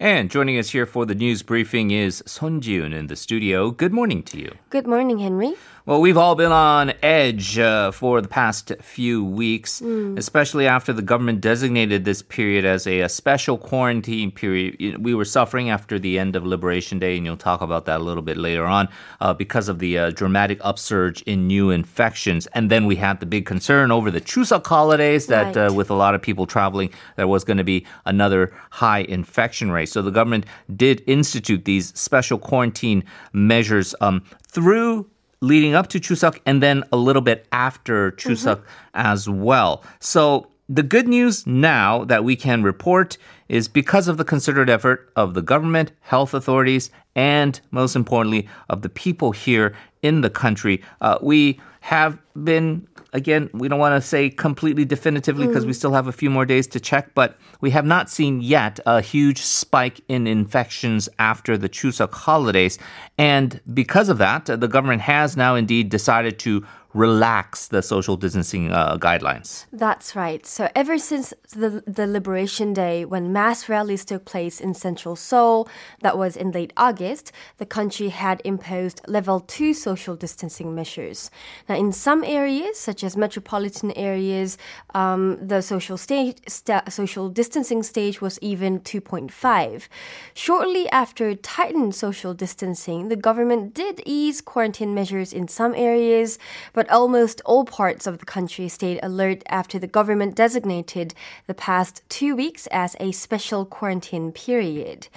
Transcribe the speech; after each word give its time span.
And 0.00 0.30
joining 0.30 0.56
us 0.56 0.70
here 0.70 0.86
for 0.86 1.06
the 1.06 1.14
news 1.16 1.42
briefing 1.42 1.90
is 1.90 2.22
Son 2.24 2.60
Jiyoon 2.60 2.94
in 2.94 3.08
the 3.08 3.16
studio. 3.16 3.72
Good 3.72 3.92
morning 3.92 4.22
to 4.24 4.38
you. 4.38 4.54
Good 4.70 4.86
morning, 4.86 5.18
Henry. 5.18 5.54
Well, 5.88 6.02
we've 6.02 6.18
all 6.18 6.34
been 6.34 6.52
on 6.52 6.92
edge 7.02 7.58
uh, 7.58 7.92
for 7.92 8.20
the 8.20 8.28
past 8.28 8.72
few 8.82 9.24
weeks, 9.24 9.80
mm. 9.80 10.18
especially 10.18 10.66
after 10.66 10.92
the 10.92 11.00
government 11.00 11.40
designated 11.40 12.04
this 12.04 12.20
period 12.20 12.66
as 12.66 12.86
a, 12.86 13.00
a, 13.00 13.08
special 13.08 13.56
quarantine 13.56 14.30
period. 14.30 15.02
We 15.02 15.14
were 15.14 15.24
suffering 15.24 15.70
after 15.70 15.98
the 15.98 16.18
end 16.18 16.36
of 16.36 16.44
Liberation 16.44 16.98
Day, 16.98 17.16
and 17.16 17.24
you'll 17.24 17.38
talk 17.38 17.62
about 17.62 17.86
that 17.86 18.02
a 18.02 18.04
little 18.04 18.22
bit 18.22 18.36
later 18.36 18.66
on, 18.66 18.90
uh, 19.22 19.32
because 19.32 19.70
of 19.70 19.78
the 19.78 19.96
uh, 19.96 20.10
dramatic 20.10 20.58
upsurge 20.60 21.22
in 21.22 21.46
new 21.46 21.70
infections. 21.70 22.46
And 22.48 22.70
then 22.70 22.84
we 22.84 22.96
had 22.96 23.20
the 23.20 23.24
big 23.24 23.46
concern 23.46 23.90
over 23.90 24.10
the 24.10 24.20
Chuseok 24.20 24.66
holidays 24.66 25.26
that, 25.28 25.56
uh, 25.56 25.60
right. 25.60 25.72
with 25.72 25.88
a 25.88 25.94
lot 25.94 26.14
of 26.14 26.20
people 26.20 26.44
traveling, 26.44 26.92
there 27.16 27.28
was 27.28 27.44
going 27.44 27.56
to 27.56 27.64
be 27.64 27.86
another 28.04 28.52
high 28.72 29.04
infection 29.08 29.70
rate. 29.70 29.88
So 29.88 30.02
the 30.02 30.10
government 30.10 30.44
did 30.76 31.02
institute 31.06 31.64
these 31.64 31.98
special 31.98 32.36
quarantine 32.36 33.04
measures 33.32 33.94
um, 34.02 34.22
through 34.46 35.08
leading 35.40 35.74
up 35.74 35.88
to 35.88 36.00
Chuseok 36.00 36.40
and 36.46 36.62
then 36.62 36.84
a 36.92 36.96
little 36.96 37.22
bit 37.22 37.46
after 37.52 38.12
Chuseok 38.12 38.56
mm-hmm. 38.56 38.66
as 38.94 39.28
well. 39.28 39.84
So 40.00 40.50
the 40.68 40.82
good 40.82 41.08
news 41.08 41.46
now 41.46 42.04
that 42.04 42.24
we 42.24 42.36
can 42.36 42.62
report 42.62 43.16
is 43.48 43.68
because 43.68 44.06
of 44.06 44.18
the 44.18 44.24
concerted 44.24 44.68
effort 44.68 45.10
of 45.16 45.34
the 45.34 45.40
government, 45.40 45.92
health 46.00 46.34
authorities, 46.34 46.90
and 47.16 47.60
most 47.70 47.96
importantly, 47.96 48.46
of 48.68 48.82
the 48.82 48.88
people 48.88 49.32
here 49.32 49.74
in 50.02 50.20
the 50.20 50.30
country, 50.30 50.82
uh, 51.00 51.18
we 51.22 51.58
have 51.80 52.18
been 52.44 52.86
again, 53.12 53.48
we 53.54 53.68
don't 53.68 53.78
want 53.78 54.00
to 54.00 54.06
say 54.06 54.28
completely 54.28 54.84
definitively 54.84 55.46
because 55.46 55.64
mm. 55.64 55.68
we 55.68 55.72
still 55.72 55.92
have 55.92 56.06
a 56.06 56.12
few 56.12 56.28
more 56.28 56.44
days 56.44 56.66
to 56.66 56.78
check, 56.78 57.14
but 57.14 57.38
we 57.60 57.70
have 57.70 57.86
not 57.86 58.10
seen 58.10 58.40
yet 58.40 58.78
a 58.84 59.00
huge 59.00 59.40
spike 59.40 60.00
in 60.08 60.26
infections 60.26 61.08
after 61.18 61.56
the 61.56 61.68
Chuseok 61.68 62.12
holidays. 62.12 62.78
And 63.16 63.60
because 63.72 64.08
of 64.08 64.18
that, 64.18 64.44
the 64.44 64.68
government 64.68 65.02
has 65.02 65.36
now 65.36 65.54
indeed 65.54 65.88
decided 65.88 66.38
to 66.40 66.66
relax 66.94 67.68
the 67.68 67.82
social 67.82 68.16
distancing 68.16 68.72
uh, 68.72 68.96
guidelines. 68.96 69.66
That's 69.72 70.16
right. 70.16 70.46
So 70.46 70.70
ever 70.74 70.98
since 70.98 71.34
the, 71.50 71.82
the 71.86 72.06
Liberation 72.06 72.72
Day, 72.72 73.04
when 73.04 73.32
mass 73.32 73.68
rallies 73.68 74.04
took 74.04 74.24
place 74.24 74.58
in 74.58 74.72
central 74.72 75.14
Seoul, 75.14 75.68
that 76.00 76.16
was 76.16 76.36
in 76.36 76.50
late 76.50 76.72
August, 76.76 77.30
the 77.58 77.66
country 77.66 78.08
had 78.08 78.40
imposed 78.44 79.02
level 79.06 79.40
two 79.40 79.74
social 79.74 80.16
distancing 80.16 80.74
measures. 80.74 81.30
Now, 81.68 81.76
in 81.76 81.92
some 81.92 82.24
areas, 82.24 82.78
such 82.78 83.04
as 83.04 83.16
metropolitan 83.16 83.92
areas, 83.92 84.56
um, 84.94 85.38
the 85.46 85.60
social 85.60 85.98
stage, 85.98 86.38
st- 86.48 86.90
social 86.90 87.28
distancing 87.28 87.82
stage 87.82 88.22
was 88.22 88.38
even 88.40 88.80
2.5. 88.80 89.88
Shortly 90.32 90.88
after 90.88 91.34
tightened 91.34 91.94
social 91.94 92.32
distancing, 92.32 93.08
the 93.08 93.16
government 93.16 93.74
did 93.74 94.00
ease 94.06 94.40
quarantine 94.40 94.94
measures 94.94 95.34
in 95.34 95.48
some 95.48 95.74
areas 95.74 96.38
but 96.78 96.87
almost 96.90 97.40
all 97.44 97.64
parts 97.64 98.06
of 98.06 98.18
the 98.18 98.26
country 98.26 98.68
stayed 98.68 99.00
alert 99.02 99.42
after 99.48 99.78
the 99.78 99.86
government 99.86 100.34
designated 100.34 101.14
the 101.46 101.54
past 101.54 102.02
two 102.08 102.34
weeks 102.34 102.66
as 102.68 102.96
a 103.00 103.12
special 103.12 103.64
quarantine 103.64 104.32
period. 104.32 105.08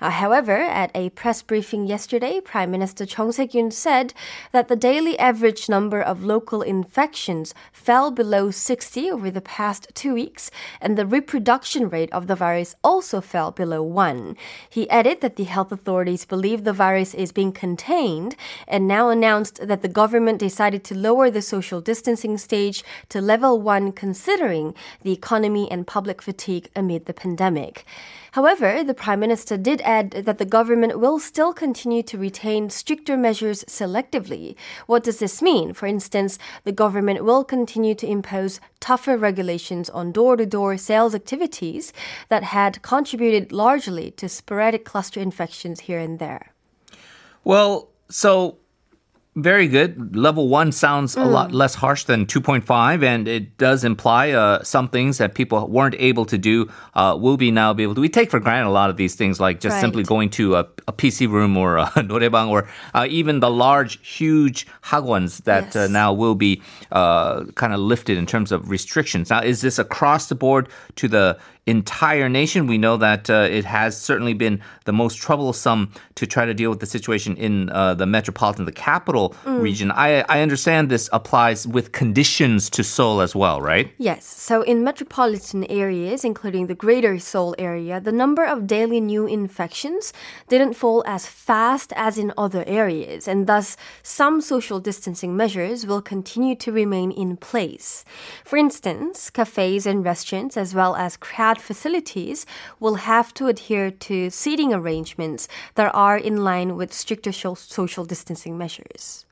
Uh, 0.00 0.10
however, 0.10 0.56
at 0.56 0.90
a 0.94 1.10
press 1.10 1.42
briefing 1.42 1.86
yesterday, 1.86 2.40
Prime 2.40 2.70
Minister 2.70 3.06
Chung 3.06 3.32
Sye-kyun 3.32 3.72
said 3.72 4.14
that 4.52 4.68
the 4.68 4.76
daily 4.76 5.18
average 5.18 5.68
number 5.68 6.00
of 6.00 6.24
local 6.24 6.62
infections 6.62 7.54
fell 7.72 8.10
below 8.10 8.50
60 8.50 9.10
over 9.10 9.30
the 9.30 9.40
past 9.40 9.88
two 9.94 10.14
weeks, 10.14 10.50
and 10.80 10.96
the 10.96 11.06
reproduction 11.06 11.88
rate 11.88 12.12
of 12.12 12.26
the 12.26 12.36
virus 12.36 12.76
also 12.84 13.20
fell 13.20 13.50
below 13.50 13.82
1. 13.82 14.36
He 14.68 14.88
added 14.90 15.20
that 15.20 15.36
the 15.36 15.44
health 15.44 15.72
authorities 15.72 16.24
believe 16.24 16.64
the 16.64 16.72
virus 16.72 17.14
is 17.14 17.32
being 17.32 17.52
contained 17.52 18.36
and 18.66 18.86
now 18.86 19.08
announced 19.08 19.66
that 19.66 19.82
the 19.82 19.88
government 19.88 20.38
decided 20.38 20.84
to 20.84 20.94
lower 21.08 21.30
the 21.30 21.40
social 21.40 21.80
distancing 21.80 22.36
stage 22.36 22.84
to 23.08 23.18
level 23.32 23.58
one 23.74 23.92
considering 23.92 24.74
the 25.04 25.12
economy 25.20 25.64
and 25.70 25.86
public 25.86 26.20
fatigue 26.20 26.68
amid 26.76 27.06
the 27.06 27.14
pandemic. 27.14 27.86
However, 28.32 28.84
the 28.84 29.00
Prime 29.02 29.20
Minister 29.20 29.56
did 29.56 29.80
add 29.96 30.10
that 30.26 30.36
the 30.36 30.52
government 30.58 31.00
will 31.00 31.18
still 31.18 31.52
continue 31.54 32.02
to 32.02 32.18
retain 32.18 32.68
stricter 32.68 33.16
measures 33.16 33.64
selectively. 33.64 34.54
What 34.86 35.02
does 35.02 35.18
this 35.18 35.40
mean? 35.40 35.72
For 35.72 35.86
instance, 35.86 36.38
the 36.64 36.78
government 36.84 37.24
will 37.24 37.42
continue 37.42 37.94
to 37.96 38.06
impose 38.06 38.60
tougher 38.78 39.16
regulations 39.16 39.88
on 39.88 40.12
door 40.12 40.36
to 40.36 40.44
door 40.44 40.76
sales 40.76 41.14
activities 41.14 41.92
that 42.28 42.44
had 42.58 42.82
contributed 42.82 43.50
largely 43.50 44.10
to 44.20 44.28
sporadic 44.28 44.84
cluster 44.84 45.20
infections 45.20 45.80
here 45.88 45.98
and 45.98 46.18
there. 46.18 46.52
Well, 47.44 47.88
so 48.10 48.58
very 49.36 49.68
good. 49.68 50.16
Level 50.16 50.48
one 50.48 50.72
sounds 50.72 51.14
mm. 51.14 51.22
a 51.22 51.26
lot 51.26 51.50
mm. 51.50 51.54
less 51.54 51.74
harsh 51.74 52.04
than 52.04 52.26
2.5, 52.26 53.02
and 53.04 53.28
it 53.28 53.56
does 53.56 53.84
imply 53.84 54.30
uh, 54.30 54.62
some 54.62 54.88
things 54.88 55.18
that 55.18 55.34
people 55.34 55.66
weren't 55.68 55.94
able 55.98 56.24
to 56.26 56.38
do 56.38 56.68
uh, 56.94 57.16
will 57.18 57.36
be 57.36 57.50
now 57.50 57.72
be 57.72 57.82
able 57.82 57.94
to. 57.94 58.00
We 58.00 58.08
take 58.08 58.30
for 58.30 58.40
granted 58.40 58.68
a 58.68 58.72
lot 58.72 58.90
of 58.90 58.96
these 58.96 59.14
things, 59.14 59.38
like 59.40 59.60
just 59.60 59.74
right. 59.74 59.80
simply 59.80 60.02
going 60.02 60.30
to 60.30 60.56
a, 60.56 60.60
a, 60.86 60.92
PC 60.92 61.30
room 61.30 61.56
or 61.56 61.76
a 61.78 61.86
noraebang, 61.96 62.48
or 62.48 62.68
uh, 62.94 63.06
even 63.08 63.40
the 63.40 63.50
large, 63.50 64.04
huge 64.06 64.66
hagwons 64.82 65.44
that 65.44 65.76
uh, 65.76 65.80
yes. 65.80 65.90
now 65.90 66.12
will 66.12 66.34
be 66.34 66.60
uh, 66.90 67.44
kind 67.54 67.72
of 67.72 67.80
lifted 67.80 68.18
in 68.18 68.26
terms 68.26 68.50
of 68.50 68.68
restrictions. 68.70 69.30
Now, 69.30 69.42
is 69.42 69.60
this 69.60 69.78
across 69.78 70.28
the 70.28 70.34
board 70.34 70.68
to 70.96 71.06
the 71.06 71.38
entire 71.68 72.28
nation. 72.28 72.66
We 72.66 72.78
know 72.78 72.96
that 72.96 73.28
uh, 73.28 73.48
it 73.50 73.64
has 73.64 74.00
certainly 74.00 74.34
been 74.34 74.60
the 74.84 74.92
most 74.92 75.18
troublesome 75.18 75.92
to 76.14 76.26
try 76.26 76.44
to 76.46 76.54
deal 76.54 76.70
with 76.70 76.80
the 76.80 76.86
situation 76.86 77.36
in 77.36 77.70
uh, 77.70 77.94
the 77.94 78.06
metropolitan, 78.06 78.64
the 78.64 78.72
capital 78.72 79.34
mm. 79.44 79.60
region. 79.60 79.90
I, 79.90 80.24
I 80.28 80.40
understand 80.40 80.88
this 80.88 81.08
applies 81.12 81.66
with 81.66 81.92
conditions 81.92 82.70
to 82.70 82.82
Seoul 82.82 83.20
as 83.20 83.34
well, 83.34 83.60
right? 83.60 83.92
Yes. 83.98 84.24
So 84.24 84.62
in 84.62 84.82
metropolitan 84.82 85.64
areas, 85.64 86.24
including 86.24 86.66
the 86.66 86.74
greater 86.74 87.18
Seoul 87.18 87.54
area, 87.58 88.00
the 88.00 88.12
number 88.12 88.44
of 88.44 88.66
daily 88.66 89.00
new 89.00 89.26
infections 89.26 90.12
didn't 90.48 90.74
fall 90.74 91.04
as 91.06 91.26
fast 91.26 91.92
as 91.96 92.16
in 92.18 92.32
other 92.38 92.64
areas, 92.66 93.28
and 93.28 93.46
thus 93.46 93.76
some 94.02 94.40
social 94.40 94.80
distancing 94.80 95.36
measures 95.36 95.86
will 95.86 96.02
continue 96.02 96.56
to 96.56 96.72
remain 96.72 97.10
in 97.10 97.36
place. 97.36 98.04
For 98.44 98.56
instance, 98.56 99.30
cafes 99.30 99.86
and 99.86 100.04
restaurants, 100.04 100.56
as 100.56 100.74
well 100.74 100.96
as 100.96 101.16
crowd 101.16 101.57
facilities 101.60 102.46
will 102.80 102.96
have 102.96 103.32
to 103.34 103.46
adhere 103.46 103.90
to 103.90 104.30
seating 104.30 104.72
arrangements 104.72 105.48
that 105.74 105.94
are 105.94 106.16
in 106.16 106.44
line 106.44 106.76
with 106.76 106.92
stricter 106.92 107.32
social 107.32 108.04
distancing 108.04 108.56
measures. 108.56 109.24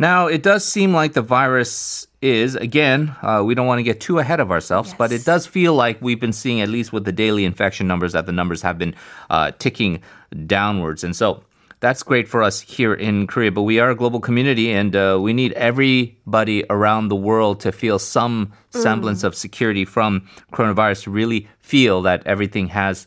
Now, 0.00 0.28
it 0.28 0.44
does 0.44 0.64
seem 0.64 0.94
like 0.94 1.14
the 1.14 1.22
virus 1.22 2.06
is, 2.22 2.54
again, 2.54 3.16
uh, 3.20 3.42
we 3.44 3.56
don't 3.56 3.66
want 3.66 3.80
to 3.80 3.82
get 3.82 4.00
too 4.00 4.20
ahead 4.20 4.38
of 4.38 4.52
ourselves, 4.52 4.90
yes. 4.90 4.96
but 4.96 5.10
it 5.10 5.24
does 5.24 5.44
feel 5.44 5.74
like 5.74 6.00
we've 6.00 6.20
been 6.20 6.32
seeing, 6.32 6.60
at 6.60 6.68
least 6.68 6.92
with 6.92 7.04
the 7.04 7.10
daily 7.10 7.44
infection 7.44 7.88
numbers, 7.88 8.12
that 8.12 8.24
the 8.26 8.32
numbers 8.32 8.62
have 8.62 8.78
been 8.78 8.94
uh, 9.28 9.50
ticking 9.58 10.00
downwards. 10.46 11.02
And 11.02 11.16
so 11.16 11.42
that's 11.80 12.02
great 12.02 12.28
for 12.28 12.42
us 12.42 12.60
here 12.60 12.94
in 12.94 13.26
Korea. 13.26 13.52
But 13.52 13.62
we 13.62 13.78
are 13.78 13.90
a 13.90 13.94
global 13.94 14.20
community, 14.20 14.72
and 14.72 14.94
uh, 14.94 15.18
we 15.20 15.32
need 15.32 15.52
everybody 15.52 16.64
around 16.70 17.08
the 17.08 17.16
world 17.16 17.60
to 17.60 17.72
feel 17.72 17.98
some 17.98 18.52
mm. 18.72 18.82
semblance 18.82 19.24
of 19.24 19.34
security 19.34 19.84
from 19.84 20.28
coronavirus 20.52 21.04
to 21.04 21.10
really 21.10 21.48
feel 21.60 22.02
that 22.02 22.26
everything 22.26 22.68
has 22.68 23.06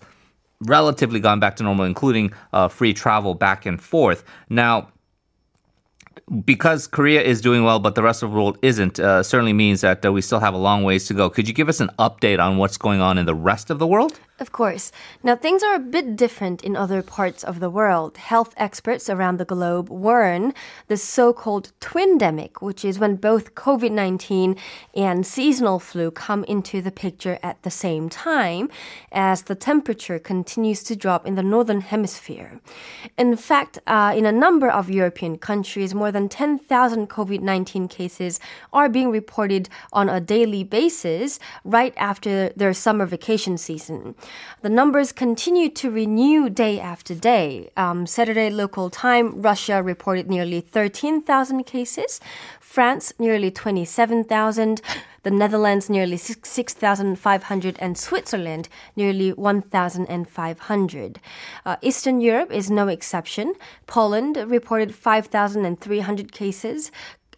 relatively 0.61 1.19
gone 1.19 1.39
back 1.39 1.55
to 1.57 1.63
normal, 1.63 1.85
including 1.85 2.31
uh, 2.53 2.67
free 2.67 2.93
travel 2.93 3.33
back 3.33 3.65
and 3.65 3.81
forth. 3.81 4.23
Now, 4.49 4.89
because 6.45 6.87
Korea 6.87 7.21
is 7.21 7.41
doing 7.41 7.63
well, 7.63 7.79
but 7.79 7.95
the 7.95 8.03
rest 8.03 8.23
of 8.23 8.29
the 8.29 8.35
world 8.35 8.57
isn't, 8.61 8.99
uh, 8.99 9.23
certainly 9.23 9.53
means 9.53 9.81
that 9.81 10.05
uh, 10.05 10.11
we 10.11 10.21
still 10.21 10.39
have 10.39 10.53
a 10.53 10.57
long 10.57 10.83
ways 10.83 11.07
to 11.07 11.13
go. 11.13 11.29
Could 11.29 11.47
you 11.47 11.53
give 11.53 11.67
us 11.67 11.79
an 11.79 11.89
update 11.99 12.39
on 12.39 12.57
what's 12.57 12.77
going 12.77 13.01
on 13.01 13.17
in 13.17 13.25
the 13.25 13.35
rest 13.35 13.69
of 13.69 13.79
the 13.79 13.87
world? 13.87 14.19
Of 14.41 14.51
course. 14.51 14.91
Now, 15.21 15.35
things 15.35 15.61
are 15.61 15.75
a 15.75 15.79
bit 15.79 16.15
different 16.15 16.63
in 16.63 16.75
other 16.75 17.03
parts 17.03 17.43
of 17.43 17.59
the 17.59 17.69
world. 17.69 18.17
Health 18.17 18.55
experts 18.57 19.07
around 19.07 19.37
the 19.37 19.45
globe 19.45 19.87
warn 19.87 20.55
the 20.87 20.97
so 20.97 21.31
called 21.31 21.71
twindemic, 21.79 22.59
which 22.59 22.83
is 22.83 22.97
when 22.97 23.17
both 23.17 23.53
COVID 23.53 23.91
19 23.91 24.55
and 24.95 25.27
seasonal 25.27 25.77
flu 25.77 26.09
come 26.09 26.43
into 26.45 26.81
the 26.81 26.91
picture 26.91 27.37
at 27.43 27.61
the 27.61 27.69
same 27.69 28.09
time 28.09 28.67
as 29.11 29.43
the 29.43 29.53
temperature 29.53 30.17
continues 30.17 30.81
to 30.85 30.95
drop 30.95 31.27
in 31.27 31.35
the 31.35 31.43
northern 31.43 31.81
hemisphere. 31.81 32.59
In 33.19 33.35
fact, 33.35 33.77
uh, 33.85 34.11
in 34.17 34.25
a 34.25 34.31
number 34.31 34.71
of 34.71 34.89
European 34.89 35.37
countries, 35.37 35.93
more 35.93 36.11
than 36.11 36.27
10,000 36.27 37.07
COVID 37.07 37.41
19 37.41 37.87
cases 37.87 38.39
are 38.73 38.89
being 38.89 39.11
reported 39.11 39.69
on 39.93 40.09
a 40.09 40.19
daily 40.19 40.63
basis 40.63 41.37
right 41.63 41.93
after 41.95 42.49
their 42.55 42.73
summer 42.73 43.05
vacation 43.05 43.55
season. 43.55 44.15
The 44.61 44.69
numbers 44.69 45.11
continue 45.11 45.69
to 45.69 45.89
renew 45.89 46.49
day 46.49 46.79
after 46.79 47.15
day. 47.15 47.71
Um, 47.75 48.05
Saturday 48.05 48.49
local 48.49 48.89
time, 48.89 49.41
Russia 49.41 49.81
reported 49.81 50.29
nearly 50.29 50.61
13,000 50.61 51.63
cases, 51.63 52.19
France 52.59 53.13
nearly 53.19 53.51
27,000, 53.51 54.81
the 55.23 55.31
Netherlands 55.31 55.89
nearly 55.89 56.17
6,500, 56.17 57.77
and 57.79 57.97
Switzerland 57.97 58.69
nearly 58.95 59.33
1,500. 59.33 61.19
Uh, 61.65 61.75
Eastern 61.81 62.21
Europe 62.21 62.51
is 62.51 62.71
no 62.71 62.87
exception. 62.87 63.53
Poland 63.87 64.37
reported 64.47 64.95
5,300 64.95 66.31
cases 66.31 66.91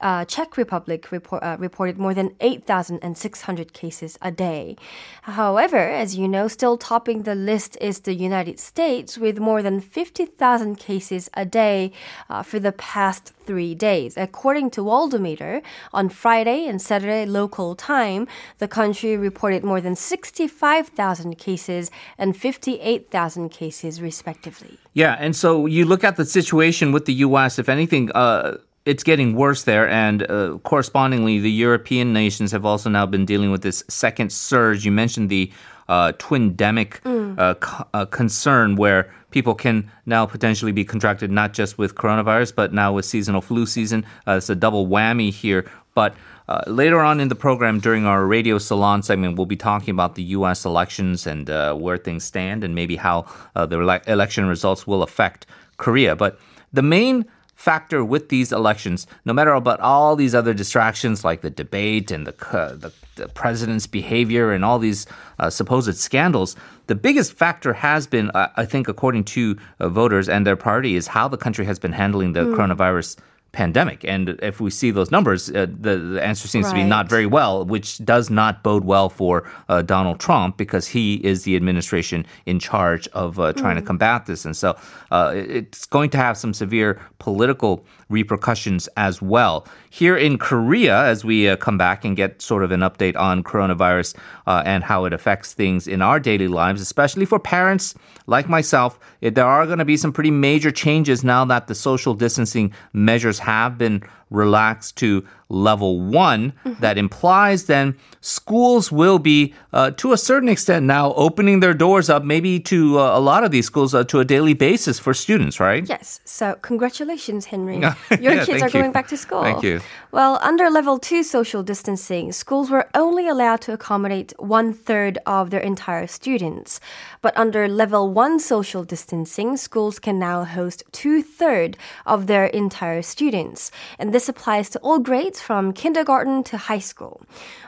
uh, 0.04 0.26
Czech 0.26 0.58
Republic 0.58 1.12
report, 1.12 1.42
uh, 1.42 1.56
reported 1.58 1.98
more 1.98 2.14
than 2.14 2.36
8,600 2.42 3.74
cases 3.74 4.20
a 4.22 4.32
day. 4.32 4.76
However, 5.24 5.78
as 5.78 6.16
you 6.16 6.28
know, 6.28 6.48
still 6.48 6.78
topping 6.78 7.24
the 7.24 7.36
list 7.36 7.78
is 7.80 8.02
the 8.02 8.14
United 8.14 8.60
States 8.60 9.18
with 9.18 9.40
more 9.40 9.64
than 9.64 9.80
50,000 9.80 10.76
cases 10.76 11.30
a 11.34 11.46
day 11.46 11.92
uh, 12.30 12.44
for 12.44 12.60
the 12.60 12.74
past 12.74 13.32
three 13.46 13.74
days. 13.74 14.18
According 14.18 14.72
to 14.72 14.82
Worldometer, 14.82 15.62
on 15.94 16.10
Friday 16.10 16.68
and 16.68 16.82
Saturday 16.82 17.26
local 17.26 17.76
time, 17.76 18.28
the 18.60 18.68
country 18.68 19.16
reported 19.16 19.64
more 19.64 19.80
than 19.80 19.96
65,000 19.96 21.38
cases 21.38 21.90
and 22.18 22.36
58,000 22.36 23.50
cases, 23.50 24.02
respectively. 24.02 24.78
Yeah, 24.94 25.16
and 25.20 25.36
so 25.36 25.66
you 25.66 25.86
look 25.86 26.04
at 26.04 26.18
the 26.18 26.26
situation 26.26 26.92
with 26.92 27.06
the 27.06 27.14
U.S., 27.14 27.58
if 27.58 27.70
anything, 27.70 28.12
uh, 28.12 28.58
it's 28.86 29.04
getting 29.04 29.36
worse 29.36 29.64
there, 29.64 29.88
and 29.88 30.30
uh, 30.30 30.58
correspondingly, 30.64 31.40
the 31.40 31.52
European 31.52 32.12
nations 32.12 32.52
have 32.52 32.66
also 32.66 32.90
now 32.90 33.06
been 33.06 33.26
dealing 33.26 33.52
with 33.52 33.62
this 33.62 33.84
second 33.88 34.32
surge. 34.32 34.86
You 34.86 34.92
mentioned 34.92 35.30
the 35.30 35.52
uh, 35.88 36.12
twindemic 36.14 37.02
mm. 37.02 37.40
uh, 37.40 37.54
co- 37.56 37.88
uh, 37.94 38.06
concern, 38.06 38.76
where 38.76 39.14
people 39.32 39.56
can 39.56 39.90
now 40.06 40.26
potentially 40.26 40.72
be 40.72 40.84
contracted 40.84 41.32
not 41.32 41.54
just 41.54 41.78
with 41.78 41.96
coronavirus, 41.96 42.56
but 42.56 42.74
now 42.74 42.92
with 42.94 43.06
seasonal 43.06 43.42
flu 43.42 43.66
season. 43.66 44.06
Uh, 44.28 44.34
it's 44.34 44.50
a 44.50 44.56
double 44.56 44.88
whammy 44.88 45.32
here. 45.32 45.70
But 45.96 46.16
uh, 46.50 46.64
later 46.68 47.00
on 47.00 47.20
in 47.22 47.30
the 47.30 47.36
program, 47.36 47.80
during 47.80 48.06
our 48.06 48.26
radio 48.26 48.58
salon 48.58 49.02
segment, 49.02 49.38
we'll 49.38 49.46
be 49.46 49.56
talking 49.56 49.92
about 49.92 50.16
the 50.16 50.24
U.S. 50.24 50.66
elections 50.66 51.26
and 51.26 51.48
where 51.80 51.98
things 51.98 52.26
stand, 52.26 52.64
and 52.66 52.76
maybe 52.76 52.98
how 52.98 53.28
the 53.56 53.80
ele- 53.80 54.12
election 54.12 54.48
results 54.48 54.86
will 54.86 55.04
affect 55.04 55.46
Korea. 55.78 56.16
But 56.16 56.40
the 56.74 56.82
main 56.82 57.26
factor 57.64 58.04
with 58.04 58.28
these 58.28 58.52
elections, 58.52 59.08
no 59.24 59.32
matter 59.32 59.54
about 59.54 59.80
all 59.80 60.18
these 60.18 60.36
other 60.36 60.54
distractions 60.54 61.24
like 61.24 61.40
the 61.40 61.50
debate 61.50 62.12
and 62.12 62.28
the, 62.28 62.36
uh, 62.52 62.76
the, 62.76 62.92
the, 63.16 63.30
president's 63.30 63.88
behavior 63.88 64.52
and 64.52 64.66
all 64.66 64.80
these 64.80 65.06
uh, 65.40 65.50
supposed 65.50 65.96
scandals, 65.96 66.58
the 66.88 66.96
biggest 66.96 67.32
factor 67.32 67.72
has 67.72 68.06
been, 68.06 68.30
uh, 68.32 68.50
I 68.58 68.66
think, 68.66 68.90
according 68.90 69.24
to 69.36 69.58
uh, 69.80 69.88
voters 69.88 70.28
and 70.28 70.46
their 70.46 70.58
party, 70.58 70.98
is 70.98 71.08
how 71.08 71.30
the 71.30 71.38
country 71.38 71.64
has 71.64 71.80
been 71.80 71.94
handling 71.94 72.34
the 72.34 72.42
mm. 72.42 72.54
coronavirus 72.54 73.16
pandemic. 73.54 74.04
And 74.04 74.30
if 74.42 74.60
we 74.60 74.72
see 74.72 74.92
those 74.92 75.12
numbers, 75.12 75.50
uh, 75.50 75.68
the, 75.70 75.98
the, 75.98 76.24
answer 76.24 76.48
seems 76.48 76.66
right. 76.66 76.72
to 76.72 76.76
be 76.76 76.84
not 76.84 77.08
very 77.08 77.28
well, 77.28 77.64
which 77.64 78.04
does 78.04 78.30
not 78.30 78.64
bode 78.64 78.84
well 78.84 79.10
for 79.10 79.50
uh, 79.70 79.84
Donald 79.84 80.20
Trump 80.20 80.58
because 80.58 80.88
he 80.88 81.16
is 81.24 81.44
the 81.44 81.56
administration 81.56 82.26
in 82.48 82.60
charge 82.60 83.08
of 83.10 83.40
uh, 83.40 83.54
trying 83.54 83.78
mm. 83.78 83.82
to 83.82 83.86
combat 83.86 84.26
this. 84.26 84.44
And 84.44 84.58
so 84.58 84.76
uh, 85.12 85.34
it's 85.36 85.86
going 85.86 86.10
to 86.10 86.18
have 86.18 86.36
some 86.36 86.54
severe 86.54 87.00
political 87.20 87.86
repercussions 88.10 88.88
as 88.98 89.22
well. 89.22 89.68
Here 89.90 90.18
in 90.18 90.38
Korea, 90.38 91.04
as 91.04 91.24
we 91.24 91.48
uh, 91.48 91.56
come 91.56 91.78
back 91.78 92.04
and 92.04 92.16
get 92.16 92.42
sort 92.42 92.64
of 92.64 92.72
an 92.72 92.80
update 92.80 93.16
on 93.16 93.44
coronavirus 93.44 94.16
uh, 94.48 94.64
and 94.66 94.84
how 94.84 95.06
it 95.06 95.14
affects 95.14 95.54
things 95.54 95.88
in 95.88 96.02
our 96.02 96.20
daily 96.20 96.48
lives, 96.48 96.82
especially 96.82 97.26
for 97.26 97.40
parents 97.40 97.94
like 98.26 98.50
myself, 98.50 99.00
it, 99.22 99.36
there 99.36 99.46
are 99.46 99.66
going 99.66 99.80
to 99.80 99.86
be 99.86 99.98
some 99.98 100.12
pretty 100.12 100.32
major 100.32 100.72
changes 100.72 101.24
now 101.24 101.46
that 101.46 101.68
the 101.68 101.76
social 101.76 102.14
distancing 102.14 102.74
measures 102.94 103.40
have 103.44 103.78
been 103.78 104.04
relaxed 104.34 104.98
to 104.98 105.26
level 105.54 106.02
one. 106.02 106.54
Mm-hmm. 106.66 106.82
That 106.82 106.98
implies 106.98 107.66
then 107.66 107.96
schools 108.22 108.92
will 108.92 109.20
be, 109.20 109.54
uh, 109.72 109.92
to 109.92 110.14
a 110.14 110.18
certain 110.18 110.50
extent, 110.50 110.86
now 110.86 111.14
opening 111.14 111.60
their 111.60 111.74
doors 111.74 112.10
up, 112.10 112.24
maybe 112.24 112.60
to 112.62 113.00
uh, 113.00 113.18
a 113.18 113.20
lot 113.20 113.44
of 113.44 113.52
these 113.52 113.66
schools 113.66 113.94
uh, 113.94 114.04
to 114.06 114.20
a 114.20 114.26
daily 114.26 114.54
basis 114.54 115.00
for 115.00 115.14
students, 115.14 115.60
right? 115.60 115.88
Yes. 115.88 116.20
So, 116.26 116.56
congratulations, 116.62 117.46
Henry. 117.46 117.78
Your 117.80 117.94
yeah, 118.10 118.46
kids 118.46 118.62
are 118.64 118.68
you. 118.68 118.74
going 118.74 118.92
back 118.92 119.08
to 119.10 119.18
school. 119.18 119.44
Thank 119.44 119.64
you. 119.64 119.82
Well, 120.12 120.40
under 120.42 120.70
level 120.70 121.00
two 121.00 121.24
social 121.24 121.64
distancing, 121.64 122.32
schools 122.32 122.70
were 122.70 122.90
only 122.94 123.28
allowed 123.28 123.62
to 123.62 123.74
accommodate 123.74 124.34
one 124.38 124.74
third 124.74 125.18
of 125.26 125.50
their 125.50 125.60
entire 125.60 126.08
students. 126.08 126.80
But 127.22 127.36
under 127.38 127.68
level 127.68 128.12
one 128.12 128.40
social 128.40 128.84
distancing, 128.84 129.58
schools 129.58 130.00
can 130.00 130.20
now 130.20 130.44
host 130.44 130.84
two 130.92 131.22
thirds 131.22 131.78
of 132.06 132.28
their 132.28 132.46
entire 132.46 133.02
students. 133.02 133.72
And 134.00 134.14
this 134.14 134.23
applies 134.30 134.70
to 134.70 134.80
all 134.80 135.00
grades 135.00 135.42
from 135.42 135.74
kindergarten 135.74 136.44
to 136.44 136.58
high 136.58 136.80
school. 136.80 137.22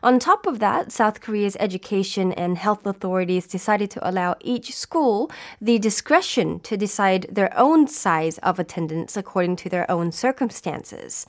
On 0.04 0.19
top 0.19 0.46
of 0.46 0.60
that, 0.60 0.92
South 0.92 1.22
Korea's 1.22 1.57
education 1.60 2.31
and 2.34 2.57
health 2.57 2.86
authorities 2.86 3.48
decided 3.48 3.90
to 3.92 4.10
allow 4.10 4.36
each 4.42 4.75
school 4.75 5.31
the 5.62 5.80
discretion 5.80 6.60
to 6.62 6.78
decide 6.78 7.28
their 7.31 7.52
own 7.57 7.88
size 7.88 8.38
of 8.40 8.60
attendance 8.60 9.18
according 9.18 9.56
to 9.57 9.69
their 9.69 9.90
own 9.90 10.12
circumstances. 10.12 11.25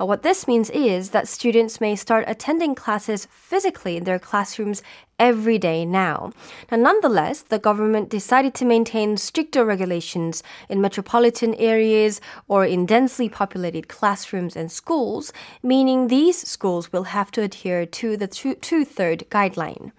Uh, 0.00 0.06
what 0.06 0.22
this 0.22 0.46
means 0.46 0.70
is 0.70 1.10
that 1.10 1.28
students 1.28 1.80
may 1.80 1.96
start 1.96 2.24
attending 2.26 2.74
classes 2.74 3.26
physically 3.30 3.96
in 3.96 4.04
their 4.04 4.18
classrooms 4.18 4.82
every 5.18 5.58
day 5.58 5.84
now. 5.84 6.32
Now, 6.70 6.78
nonetheless, 6.78 7.42
the 7.42 7.58
government 7.58 8.08
decided 8.08 8.54
to 8.54 8.64
maintain 8.64 9.16
stricter 9.16 9.64
regulations 9.64 10.42
in 10.68 10.80
metropolitan 10.80 11.54
areas 11.54 12.20
or 12.46 12.64
in 12.64 12.86
densely 12.86 13.28
populated 13.28 13.88
classrooms 13.88 14.56
and 14.56 14.70
schools, 14.70 15.32
meaning 15.62 16.08
these 16.08 16.48
schools 16.48 16.92
will 16.92 17.04
have 17.04 17.30
to 17.32 17.42
adhere 17.42 17.86
to 17.86 18.16
the 18.16 18.28
two 18.28 18.84
third 18.84 19.24
guideline. 19.30 19.92